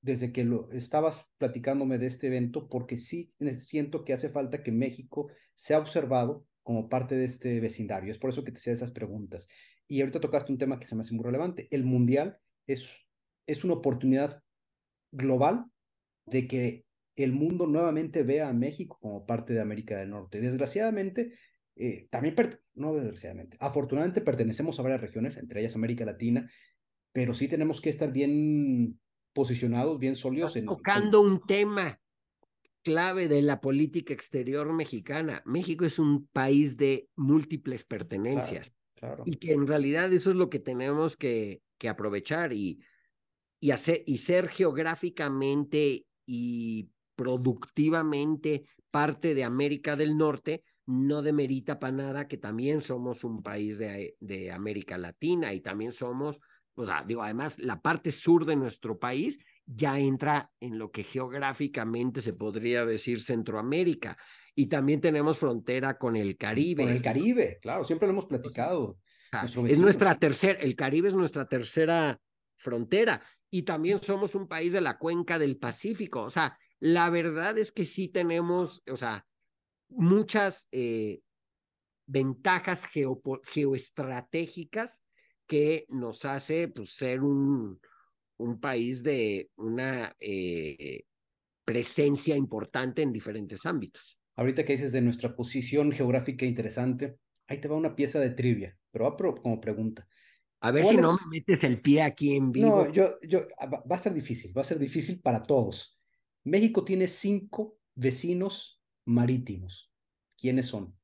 desde 0.00 0.32
que 0.32 0.44
lo 0.44 0.70
estabas 0.72 1.26
platicándome 1.38 1.96
de 1.96 2.06
este 2.06 2.26
evento, 2.26 2.68
porque 2.68 2.98
sí 2.98 3.30
siento 3.58 4.04
que 4.04 4.12
hace 4.12 4.28
falta 4.28 4.62
que 4.62 4.70
México 4.70 5.30
sea 5.54 5.78
observado 5.78 6.46
como 6.62 6.88
parte 6.88 7.14
de 7.14 7.24
este 7.24 7.58
vecindario. 7.60 8.12
Es 8.12 8.18
por 8.18 8.30
eso 8.30 8.44
que 8.44 8.52
te 8.52 8.58
hacía 8.58 8.74
esas 8.74 8.90
preguntas. 8.90 9.48
Y 9.88 10.00
ahorita 10.00 10.20
tocaste 10.20 10.52
un 10.52 10.58
tema 10.58 10.78
que 10.78 10.86
se 10.86 10.94
me 10.94 11.02
hace 11.02 11.14
muy 11.14 11.24
relevante. 11.24 11.68
El 11.70 11.84
Mundial 11.84 12.38
es, 12.66 12.90
es 13.46 13.64
una 13.64 13.74
oportunidad 13.74 14.42
global 15.12 15.66
de 16.26 16.46
que 16.46 16.84
el 17.16 17.32
mundo 17.32 17.66
nuevamente 17.66 18.22
vea 18.22 18.48
a 18.48 18.52
México 18.52 18.98
como 19.00 19.26
parte 19.26 19.52
de 19.52 19.60
América 19.60 19.96
del 19.96 20.10
Norte. 20.10 20.40
Desgraciadamente, 20.40 21.34
eh, 21.76 22.08
también, 22.10 22.34
no 22.74 22.94
desgraciadamente, 22.94 23.56
afortunadamente 23.60 24.20
pertenecemos 24.20 24.78
a 24.78 24.82
varias 24.82 25.00
regiones, 25.00 25.36
entre 25.36 25.60
ellas 25.60 25.76
América 25.76 26.04
Latina, 26.04 26.50
pero 27.12 27.34
sí 27.34 27.46
tenemos 27.46 27.80
que 27.80 27.90
estar 27.90 28.12
bien 28.12 28.98
posicionados, 29.32 29.98
bien 29.98 30.16
sólidos. 30.16 30.56
En, 30.56 30.66
tocando 30.66 31.20
un 31.20 31.40
tema 31.46 32.00
clave 32.82 33.28
de 33.28 33.42
la 33.42 33.60
política 33.60 34.12
exterior 34.12 34.72
mexicana. 34.72 35.42
México 35.46 35.84
es 35.84 35.98
un 35.98 36.26
país 36.26 36.76
de 36.76 37.08
múltiples 37.16 37.84
pertenencias. 37.84 38.76
Y 39.26 39.36
que 39.36 39.52
en 39.52 39.66
realidad 39.66 40.12
eso 40.12 40.30
es 40.30 40.36
lo 40.36 40.48
que 40.48 40.58
tenemos 40.58 41.16
que, 41.16 41.62
que 41.78 41.90
aprovechar 41.90 42.52
y, 42.54 42.80
y, 43.64 43.70
hacer, 43.70 44.02
y 44.04 44.18
ser 44.18 44.50
geográficamente 44.50 46.04
y 46.26 46.90
productivamente 47.16 48.66
parte 48.90 49.34
de 49.34 49.42
América 49.42 49.96
del 49.96 50.18
Norte, 50.18 50.62
no 50.84 51.22
demerita 51.22 51.78
para 51.78 51.96
nada 51.96 52.28
que 52.28 52.36
también 52.36 52.82
somos 52.82 53.24
un 53.24 53.42
país 53.42 53.78
de, 53.78 54.18
de 54.20 54.52
América 54.52 54.98
Latina 54.98 55.54
y 55.54 55.60
también 55.60 55.92
somos, 55.92 56.40
o 56.74 56.84
sea, 56.84 57.04
digo, 57.08 57.22
además 57.22 57.58
la 57.58 57.80
parte 57.80 58.12
sur 58.12 58.44
de 58.44 58.54
nuestro 58.54 58.98
país 58.98 59.38
ya 59.64 59.98
entra 59.98 60.52
en 60.60 60.78
lo 60.78 60.90
que 60.90 61.02
geográficamente 61.02 62.20
se 62.20 62.34
podría 62.34 62.84
decir 62.84 63.22
Centroamérica 63.22 64.18
y 64.54 64.66
también 64.66 65.00
tenemos 65.00 65.38
frontera 65.38 65.96
con 65.96 66.16
el 66.16 66.36
Caribe. 66.36 66.84
Con 66.84 66.92
el 66.92 67.00
Caribe, 67.00 67.60
claro, 67.62 67.82
siempre 67.84 68.08
lo 68.08 68.12
hemos 68.12 68.26
platicado. 68.26 68.98
es 69.66 69.78
nuestra 69.78 70.18
tercera, 70.18 70.60
el 70.60 70.76
Caribe 70.76 71.08
es 71.08 71.14
nuestra 71.14 71.48
tercera 71.48 72.20
frontera 72.56 73.20
y 73.54 73.62
también 73.62 74.02
somos 74.02 74.34
un 74.34 74.48
país 74.48 74.72
de 74.72 74.80
la 74.80 74.98
cuenca 74.98 75.38
del 75.38 75.56
Pacífico, 75.58 76.22
o 76.22 76.30
sea, 76.30 76.58
la 76.80 77.08
verdad 77.08 77.56
es 77.56 77.70
que 77.70 77.86
sí 77.86 78.08
tenemos, 78.08 78.82
o 78.90 78.96
sea, 78.96 79.28
muchas 79.90 80.66
eh, 80.72 81.20
ventajas 82.04 82.84
geoestratégicas 83.44 85.04
que 85.46 85.86
nos 85.88 86.24
hace 86.24 86.66
pues, 86.66 86.96
ser 86.96 87.22
un, 87.22 87.80
un 88.38 88.58
país 88.58 89.04
de 89.04 89.48
una 89.54 90.16
eh, 90.18 91.04
presencia 91.64 92.36
importante 92.36 93.02
en 93.02 93.12
diferentes 93.12 93.66
ámbitos. 93.66 94.18
Ahorita 94.34 94.64
que 94.64 94.72
dices 94.72 94.90
de 94.90 95.00
nuestra 95.00 95.36
posición 95.36 95.92
geográfica 95.92 96.44
interesante, 96.44 97.18
ahí 97.46 97.60
te 97.60 97.68
va 97.68 97.76
una 97.76 97.94
pieza 97.94 98.18
de 98.18 98.30
trivia, 98.30 98.76
pero 98.90 99.16
como 99.16 99.60
pregunta. 99.60 100.08
A 100.64 100.70
ver 100.70 100.86
si 100.86 100.96
no 100.96 101.12
me 101.12 101.36
metes 101.36 101.62
el 101.62 101.82
pie 101.82 102.00
aquí 102.00 102.34
en 102.34 102.50
vivo. 102.50 102.86
No, 102.86 102.90
yo, 102.90 103.20
yo, 103.20 103.46
va 103.60 103.96
a 103.96 103.98
ser 103.98 104.14
difícil, 104.14 104.56
va 104.56 104.62
a 104.62 104.64
ser 104.64 104.78
difícil 104.78 105.20
para 105.20 105.42
todos. 105.42 106.00
México 106.42 106.82
tiene 106.86 107.06
cinco 107.06 107.78
vecinos 107.94 108.80
marítimos. 109.04 109.92
¿Quiénes 110.38 110.68
son? 110.68 110.98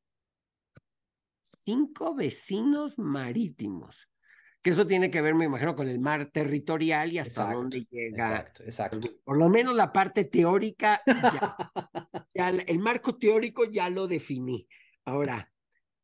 Cinco 1.43 2.15
vecinos 2.15 2.99
marítimos. 2.99 4.09
Que 4.63 4.71
eso 4.71 4.87
tiene 4.87 5.11
que 5.11 5.21
ver, 5.21 5.35
me 5.35 5.45
imagino, 5.45 5.77
con 5.77 5.89
el 5.89 5.99
mar 5.99 6.31
territorial 6.33 7.13
y 7.13 7.19
hasta 7.19 7.53
dónde 7.53 7.87
llega. 7.91 8.29
Exacto, 8.29 8.63
exacto. 8.63 9.01
Por 9.23 9.37
lo 9.37 9.51
menos 9.51 9.77
la 9.77 9.93
parte 9.93 10.25
teórica, 10.25 11.03
el 12.33 12.79
marco 12.79 13.19
teórico 13.19 13.65
ya 13.65 13.91
lo 13.91 14.09
definí. 14.09 14.67
Ahora, 15.05 15.53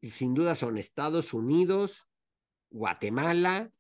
sin 0.03 0.35
duda 0.35 0.57
son 0.57 0.77
Estados 0.77 1.33
Unidos, 1.33 2.07
Guatemala, 2.71 3.71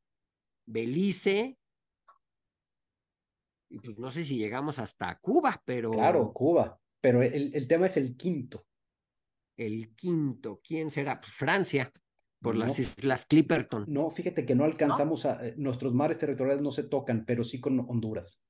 Belice, 0.66 1.59
y 3.68 3.79
pues 3.79 3.99
no 3.99 4.11
sé 4.11 4.25
si 4.25 4.37
llegamos 4.37 4.79
hasta 4.79 5.18
Cuba, 5.18 5.62
pero. 5.64 5.90
Claro, 5.90 6.33
Cuba. 6.33 6.79
Pero 7.01 7.22
el, 7.22 7.55
el 7.55 7.68
tema 7.68 7.87
es 7.87 7.96
el 7.96 8.16
quinto. 8.16 8.66
El 9.57 9.94
quinto, 9.94 10.61
¿quién 10.62 10.90
será? 10.90 11.20
Pues 11.20 11.33
Francia, 11.33 11.90
por 12.40 12.57
las 12.57 12.79
islas 12.79 13.27
Clipperton. 13.27 13.87
No, 13.88 14.11
fíjate 14.11 14.44
que 14.44 14.55
no 14.55 14.64
alcanzamos 14.64 15.27
a. 15.27 15.44
Eh, 15.46 15.55
nuestros 15.57 15.94
mares 15.94 16.18
territoriales 16.18 16.62
no 16.62 16.70
se 16.70 16.85
tocan, 16.85 17.25
pero 17.25 17.42
sí 17.42 17.61
con 17.61 17.81
Honduras. 17.81 18.42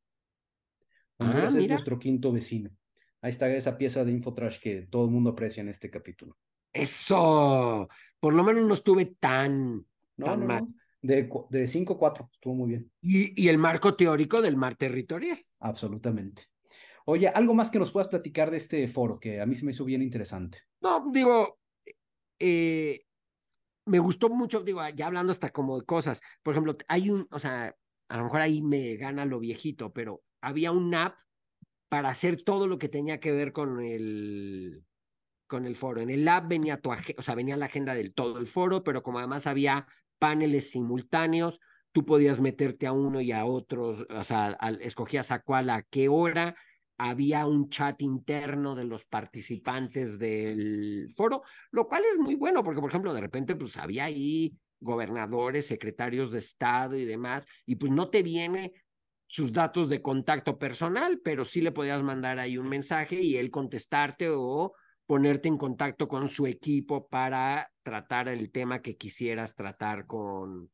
Honduras 1.19 1.55
ah, 1.55 1.59
es 1.59 1.69
nuestro 1.69 1.99
quinto 1.99 2.33
vecino. 2.33 2.71
Ahí 3.23 3.31
está 3.31 3.49
esa 3.49 3.79
pieza 3.79 4.05
de 4.05 4.13
Infotrash 4.13 4.61
que 4.61 4.83
todo 4.83 5.07
el 5.07 5.11
mundo 5.11 5.31
aprecia 5.31 5.63
en 5.63 5.69
este 5.69 5.91
capítulo. 5.91 6.37
Eso, 6.73 7.89
por 8.21 8.35
lo 8.35 8.45
menos 8.45 8.67
no 8.67 8.75
estuve 8.75 9.07
tan, 9.19 9.87
No, 10.17 10.27
tan 10.27 10.41
no, 10.41 10.47
mal. 10.47 10.67
De, 11.03 11.29
de 11.51 11.67
5-4, 11.67 12.29
estuvo 12.33 12.55
muy 12.55 12.69
bien. 12.71 12.91
Y, 13.01 13.41
y 13.41 13.49
el 13.49 13.59
marco 13.59 13.95
teórico 13.95 14.43
del 14.43 14.57
mar 14.57 14.77
territorial. 14.77 15.39
Absolutamente. 15.61 16.45
Oye, 17.05 17.29
algo 17.29 17.55
más 17.55 17.71
que 17.71 17.79
nos 17.79 17.93
puedas 17.93 18.09
platicar 18.09 18.51
de 18.51 18.57
este 18.57 18.89
foro 18.89 19.21
que 19.21 19.41
a 19.41 19.47
mí 19.47 19.55
se 19.55 19.65
me 19.65 19.71
hizo 19.71 19.85
bien 19.85 20.03
interesante. 20.03 20.59
No, 20.81 21.11
digo, 21.13 21.61
eh, 22.41 23.03
me 23.87 24.01
gustó 24.01 24.29
mucho, 24.29 24.61
digo, 24.61 24.81
ya 24.89 25.07
hablando 25.07 25.31
hasta 25.31 25.51
como 25.51 25.79
de 25.79 25.87
cosas. 25.87 26.21
Por 26.43 26.55
ejemplo, 26.55 26.77
hay 26.89 27.11
un, 27.11 27.29
o 27.31 27.39
sea, 27.39 27.77
a 28.09 28.17
lo 28.17 28.25
mejor 28.25 28.41
ahí 28.41 28.61
me 28.61 28.97
gana 28.97 29.25
lo 29.25 29.39
viejito, 29.39 29.93
pero 29.93 30.23
había 30.41 30.73
un 30.73 30.93
app 30.95 31.15
para 31.89 32.09
hacer 32.09 32.43
todo 32.43 32.67
lo 32.67 32.79
que 32.79 32.89
tenía 32.89 33.21
que 33.21 33.31
ver 33.31 33.53
con 33.53 33.81
el, 33.81 34.85
con 35.47 35.65
el 35.65 35.77
foro. 35.77 36.01
En 36.01 36.11
el 36.11 36.27
app 36.27 36.49
venía 36.49 36.81
tu, 36.81 36.91
o 36.91 37.23
sea, 37.23 37.37
venía 37.37 37.57
la 37.57 37.67
agenda 37.67 37.95
del 37.95 38.13
todo 38.13 38.39
el 38.39 38.49
foro, 38.49 38.83
pero 38.83 39.05
como 39.05 39.19
además 39.19 39.47
había 39.47 39.87
paneles 40.19 40.71
simultáneos, 40.71 41.61
tú 41.93 42.05
podías 42.05 42.41
meterte 42.41 42.87
a 42.87 42.93
uno 42.93 43.21
y 43.21 43.33
a 43.33 43.45
otros, 43.45 44.05
o 44.09 44.23
sea, 44.23 44.59
escogías 44.81 45.31
a 45.31 45.41
cuál, 45.41 45.71
a 45.71 45.83
qué 45.83 46.09
hora. 46.09 46.55
Había 46.99 47.47
un 47.47 47.69
chat 47.69 48.01
interno 48.03 48.75
de 48.75 48.85
los 48.85 49.05
participantes 49.05 50.19
del 50.19 51.09
foro, 51.15 51.43
lo 51.71 51.87
cual 51.89 52.03
es 52.11 52.19
muy 52.19 52.35
bueno, 52.35 52.65
porque, 52.65 52.81
por 52.81 52.91
ejemplo, 52.91 53.13
de 53.13 53.21
repente, 53.21 53.55
pues 53.55 53.77
había 53.77 54.05
ahí 54.05 54.55
gobernadores, 54.81 55.67
secretarios 55.67 56.33
de 56.33 56.39
Estado 56.39 56.97
y 56.97 57.05
demás, 57.05 57.47
y 57.65 57.77
pues 57.77 57.93
no 57.93 58.11
te 58.11 58.23
viene 58.23 58.73
sus 59.27 59.53
datos 59.53 59.89
de 59.89 60.03
contacto 60.03 60.59
personal, 60.59 61.21
pero 61.23 61.45
sí 61.45 61.61
le 61.61 61.73
podías 61.73 62.03
mandar 62.03 62.39
ahí 62.39 62.59
un 62.59 62.69
mensaje 62.69 63.21
y 63.21 63.37
él 63.37 63.51
contestarte 63.51 64.29
o 64.31 64.75
ponerte 65.07 65.49
en 65.49 65.57
contacto 65.59 66.09
con 66.09 66.29
su 66.29 66.47
equipo 66.47 67.09
para 67.09 67.71
tratar 67.83 68.29
el 68.29 68.51
tema 68.51 68.83
que 68.83 68.97
quisieras 68.97 69.55
tratar 69.55 70.07
con, 70.07 70.71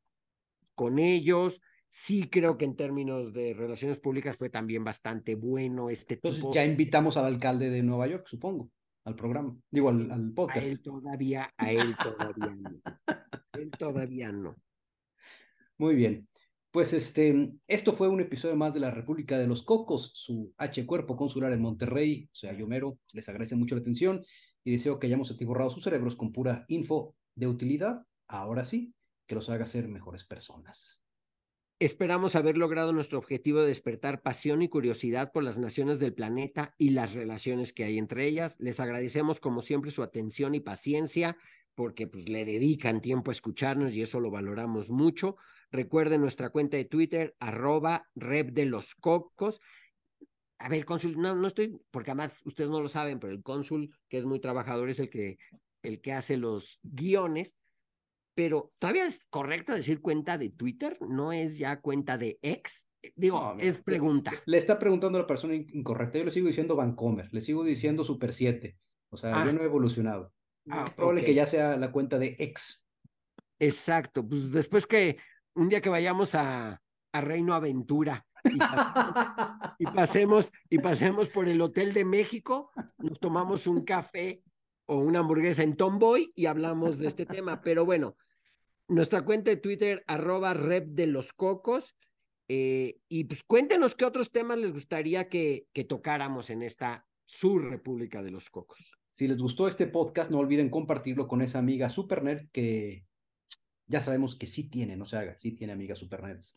con 0.74 0.98
ellos. 0.98 1.60
Sí 1.88 2.30
creo 2.30 2.56
que 2.56 2.64
en 2.64 2.76
términos 2.76 3.32
de 3.34 3.52
relaciones 3.54 4.00
públicas 4.00 4.36
fue 4.36 4.48
también 4.48 4.82
bastante 4.84 5.34
bueno 5.34 5.90
este 5.90 6.14
Entonces 6.14 6.40
tipo. 6.40 6.52
ya 6.52 6.64
invitamos 6.64 7.16
al 7.18 7.26
alcalde 7.26 7.68
de 7.70 7.82
Nueva 7.82 8.06
York, 8.06 8.26
supongo, 8.26 8.70
al 9.04 9.14
programa, 9.14 9.54
digo, 9.70 9.90
al, 9.90 10.10
al 10.10 10.30
A 10.30 10.34
podcast. 10.34 10.66
él 10.66 10.80
todavía, 10.80 11.52
a 11.56 11.72
él 11.72 11.94
todavía 11.96 12.54
no. 12.56 12.80
Él 13.52 13.70
todavía 13.78 14.32
no. 14.32 14.56
Muy 15.78 15.94
bien. 15.94 16.26
Pues 16.72 16.94
este, 16.94 17.52
esto 17.66 17.92
fue 17.92 18.08
un 18.08 18.22
episodio 18.22 18.56
más 18.56 18.72
de 18.72 18.80
la 18.80 18.90
República 18.90 19.36
de 19.36 19.46
los 19.46 19.62
Cocos, 19.62 20.10
su 20.14 20.54
H 20.56 20.86
Cuerpo 20.86 21.18
Consular 21.18 21.52
en 21.52 21.60
Monterrey. 21.60 22.30
O 22.32 22.34
sea, 22.34 22.54
Yomero, 22.54 22.98
les 23.12 23.28
agradece 23.28 23.56
mucho 23.56 23.74
la 23.74 23.82
atención 23.82 24.24
y 24.64 24.72
deseo 24.72 24.98
que 24.98 25.06
hayamos 25.06 25.30
atiborrado 25.30 25.68
sus 25.68 25.84
cerebros 25.84 26.16
con 26.16 26.32
pura 26.32 26.64
info 26.68 27.14
de 27.34 27.46
utilidad. 27.46 28.06
Ahora 28.26 28.64
sí, 28.64 28.94
que 29.26 29.34
los 29.34 29.50
haga 29.50 29.66
ser 29.66 29.86
mejores 29.86 30.24
personas. 30.24 31.02
Esperamos 31.78 32.36
haber 32.36 32.56
logrado 32.56 32.94
nuestro 32.94 33.18
objetivo 33.18 33.60
de 33.60 33.66
despertar 33.66 34.22
pasión 34.22 34.62
y 34.62 34.68
curiosidad 34.68 35.30
por 35.30 35.42
las 35.42 35.58
naciones 35.58 35.98
del 35.98 36.14
planeta 36.14 36.74
y 36.78 36.90
las 36.90 37.12
relaciones 37.12 37.74
que 37.74 37.84
hay 37.84 37.98
entre 37.98 38.24
ellas. 38.24 38.56
Les 38.60 38.80
agradecemos 38.80 39.40
como 39.40 39.60
siempre 39.60 39.90
su 39.90 40.02
atención 40.02 40.54
y 40.54 40.60
paciencia 40.60 41.36
porque 41.74 42.06
pues 42.06 42.28
le 42.28 42.44
dedican 42.44 43.00
tiempo 43.00 43.30
a 43.30 43.32
escucharnos 43.32 43.94
y 43.94 44.02
eso 44.02 44.20
lo 44.20 44.30
valoramos 44.30 44.90
mucho. 44.90 45.36
Recuerden 45.70 46.20
nuestra 46.20 46.50
cuenta 46.50 46.76
de 46.76 46.84
Twitter, 46.84 47.34
arroba 47.38 48.08
rep 48.14 48.50
de 48.50 48.66
los 48.66 48.94
cocos. 48.94 49.60
A 50.58 50.68
ver, 50.68 50.84
cónsul, 50.84 51.16
no, 51.16 51.34
no 51.34 51.46
estoy, 51.48 51.80
porque 51.90 52.10
además 52.12 52.34
ustedes 52.44 52.70
no 52.70 52.80
lo 52.80 52.88
saben, 52.88 53.18
pero 53.18 53.32
el 53.32 53.42
cónsul, 53.42 53.94
que 54.08 54.18
es 54.18 54.24
muy 54.24 54.38
trabajador, 54.38 54.90
es 54.90 55.00
el 55.00 55.10
que, 55.10 55.38
el 55.82 56.00
que 56.00 56.12
hace 56.12 56.36
los 56.36 56.78
guiones 56.82 57.54
pero 58.34 58.72
todavía 58.78 59.06
es 59.06 59.20
correcto 59.28 59.74
decir 59.74 60.00
cuenta 60.00 60.38
de 60.38 60.48
Twitter, 60.48 60.96
no 61.06 61.34
es 61.34 61.58
ya 61.58 61.82
cuenta 61.82 62.16
de 62.16 62.38
ex. 62.40 62.88
Digo, 63.14 63.38
No, 63.38 63.60
es 63.60 63.78
pregunta. 63.82 64.32
Le 64.46 64.56
está 64.56 64.78
preguntando 64.78 65.18
a 65.18 65.20
la 65.20 65.26
persona 65.26 65.54
in- 65.54 65.66
incorrecta. 65.74 66.16
Yo 66.16 66.24
le 66.24 66.30
sigo 66.30 66.46
diciendo 66.46 66.74
Vancomer, 66.74 67.28
le 67.30 67.42
sigo 67.42 67.62
diciendo 67.62 68.04
Super 68.04 68.32
7. 68.32 68.78
O 69.10 69.18
sea, 69.18 69.38
Ah. 69.38 69.44
yo 69.44 69.52
no 69.52 69.60
he 69.60 69.66
evolucionado. 69.66 70.32
Ah, 70.70 70.84
Es 70.88 70.94
probable 70.94 71.24
que 71.24 71.34
ya 71.34 71.46
sea 71.46 71.76
la 71.76 71.90
cuenta 71.90 72.18
de 72.18 72.36
ex. 72.38 72.86
Exacto, 73.58 74.26
pues 74.26 74.50
después 74.50 74.86
que 74.86 75.18
un 75.54 75.68
día 75.68 75.80
que 75.80 75.88
vayamos 75.90 76.34
a, 76.34 76.80
a 77.12 77.20
Reino 77.20 77.54
Aventura 77.54 78.26
y, 78.44 78.58
pa- 78.58 79.76
y 79.78 79.84
pasemos 79.86 80.50
y 80.68 80.78
pasemos 80.78 81.28
por 81.30 81.48
el 81.48 81.60
Hotel 81.60 81.92
de 81.92 82.04
México, 82.04 82.70
nos 82.98 83.20
tomamos 83.20 83.66
un 83.66 83.84
café 83.84 84.42
o 84.86 84.98
una 84.98 85.20
hamburguesa 85.20 85.62
en 85.62 85.76
Tomboy 85.76 86.32
y 86.34 86.46
hablamos 86.46 86.98
de 86.98 87.06
este 87.06 87.24
tema. 87.26 87.62
Pero 87.62 87.84
bueno, 87.84 88.16
nuestra 88.88 89.24
cuenta 89.24 89.50
de 89.50 89.56
Twitter, 89.58 90.02
arroba 90.06 90.54
rep 90.54 90.86
de 90.88 91.06
los 91.06 91.32
cocos. 91.32 91.94
eh, 92.48 92.98
y 93.08 93.24
pues 93.24 93.44
cuéntenos 93.44 93.94
qué 93.94 94.04
otros 94.04 94.32
temas 94.32 94.58
les 94.58 94.72
gustaría 94.72 95.28
que, 95.28 95.66
que 95.72 95.84
tocáramos 95.84 96.50
en 96.50 96.62
esta 96.62 97.06
sur 97.24 97.64
República 97.70 98.22
de 98.22 98.30
los 98.32 98.50
Cocos. 98.50 98.98
Si 99.12 99.28
les 99.28 99.38
gustó 99.40 99.68
este 99.68 99.86
podcast, 99.86 100.30
no 100.30 100.38
olviden 100.38 100.70
compartirlo 100.70 101.28
con 101.28 101.42
esa 101.42 101.58
amiga 101.58 101.90
super 101.90 102.22
nerd 102.24 102.48
que 102.50 103.04
ya 103.86 104.00
sabemos 104.00 104.36
que 104.36 104.46
sí 104.46 104.70
tiene, 104.70 104.96
no 104.96 105.04
se 105.04 105.18
haga, 105.18 105.36
sí 105.36 105.52
tiene 105.52 105.74
amigas 105.74 105.98
super 105.98 106.22
nerds. 106.22 106.56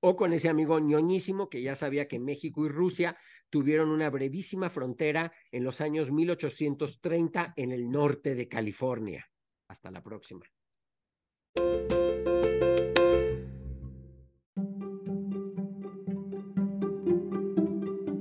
O 0.00 0.14
con 0.16 0.32
ese 0.32 0.48
amigo 0.48 0.78
ñoñísimo 0.78 1.48
que 1.48 1.62
ya 1.62 1.74
sabía 1.74 2.06
que 2.06 2.20
México 2.20 2.64
y 2.66 2.68
Rusia 2.68 3.16
tuvieron 3.50 3.88
una 3.90 4.10
brevísima 4.10 4.70
frontera 4.70 5.32
en 5.50 5.64
los 5.64 5.80
años 5.80 6.12
1830 6.12 7.54
en 7.56 7.72
el 7.72 7.90
norte 7.90 8.34
de 8.34 8.48
California. 8.48 9.28
Hasta 9.66 9.90
la 9.90 10.02
próxima. 10.02 10.46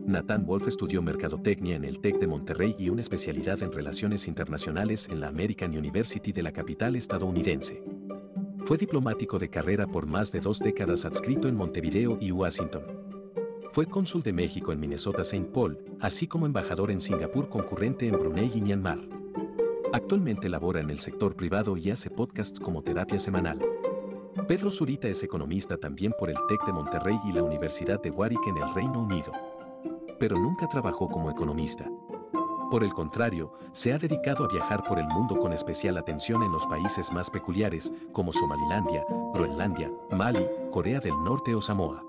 Nathan 0.07 0.45
Wolf 0.45 0.69
estudió 0.69 1.01
mercadotecnia 1.01 1.75
en 1.75 1.83
el 1.83 1.99
TEC 1.99 2.17
de 2.17 2.27
Monterrey 2.27 2.73
y 2.79 2.87
una 2.87 3.01
especialidad 3.01 3.61
en 3.61 3.73
relaciones 3.73 4.29
internacionales 4.29 5.09
en 5.11 5.19
la 5.19 5.27
American 5.27 5.77
University 5.77 6.31
de 6.31 6.43
la 6.43 6.53
capital 6.53 6.95
estadounidense. 6.95 7.83
Fue 8.63 8.77
diplomático 8.77 9.37
de 9.37 9.49
carrera 9.49 9.85
por 9.85 10.05
más 10.05 10.31
de 10.31 10.39
dos 10.39 10.59
décadas 10.59 11.03
adscrito 11.03 11.49
en 11.49 11.57
Montevideo 11.57 12.17
y 12.21 12.31
Washington. 12.31 12.83
Fue 13.73 13.85
cónsul 13.85 14.23
de 14.23 14.31
México 14.31 14.71
en 14.71 14.79
Minnesota-St. 14.79 15.49
Paul, 15.53 15.77
así 15.99 16.25
como 16.25 16.45
embajador 16.45 16.89
en 16.89 17.01
Singapur 17.01 17.49
concurrente 17.49 18.07
en 18.07 18.17
Brunei 18.17 18.49
y 18.55 18.61
Myanmar. 18.61 18.99
Actualmente 19.91 20.47
labora 20.47 20.79
en 20.79 20.89
el 20.89 20.99
sector 20.99 21.35
privado 21.35 21.75
y 21.75 21.91
hace 21.91 22.09
podcasts 22.09 22.61
como 22.61 22.81
terapia 22.81 23.19
semanal. 23.19 23.59
Pedro 24.47 24.71
Zurita 24.71 25.09
es 25.09 25.21
economista 25.21 25.75
también 25.75 26.13
por 26.17 26.29
el 26.29 26.37
TEC 26.47 26.65
de 26.65 26.71
Monterrey 26.71 27.17
y 27.25 27.33
la 27.33 27.43
Universidad 27.43 28.01
de 28.01 28.09
Warwick 28.09 28.47
en 28.47 28.55
el 28.55 28.73
Reino 28.73 29.01
Unido. 29.01 29.33
Pero 30.19 30.37
nunca 30.37 30.67
trabajó 30.67 31.07
como 31.07 31.29
economista. 31.29 31.89
Por 32.69 32.83
el 32.83 32.93
contrario, 32.93 33.53
se 33.71 33.93
ha 33.93 33.97
dedicado 33.97 34.43
a 34.43 34.49
viajar 34.49 34.83
por 34.83 34.99
el 34.99 35.07
mundo 35.07 35.37
con 35.37 35.53
especial 35.53 35.97
atención 35.97 36.43
en 36.43 36.51
los 36.51 36.65
países 36.65 37.11
más 37.13 37.29
peculiares, 37.29 37.93
como 38.11 38.33
Somalilandia, 38.33 39.05
Groenlandia, 39.33 39.89
Mali, 40.11 40.45
Corea 40.71 40.99
del 40.99 41.13
Norte 41.23 41.55
o 41.55 41.61
Samoa. 41.61 42.03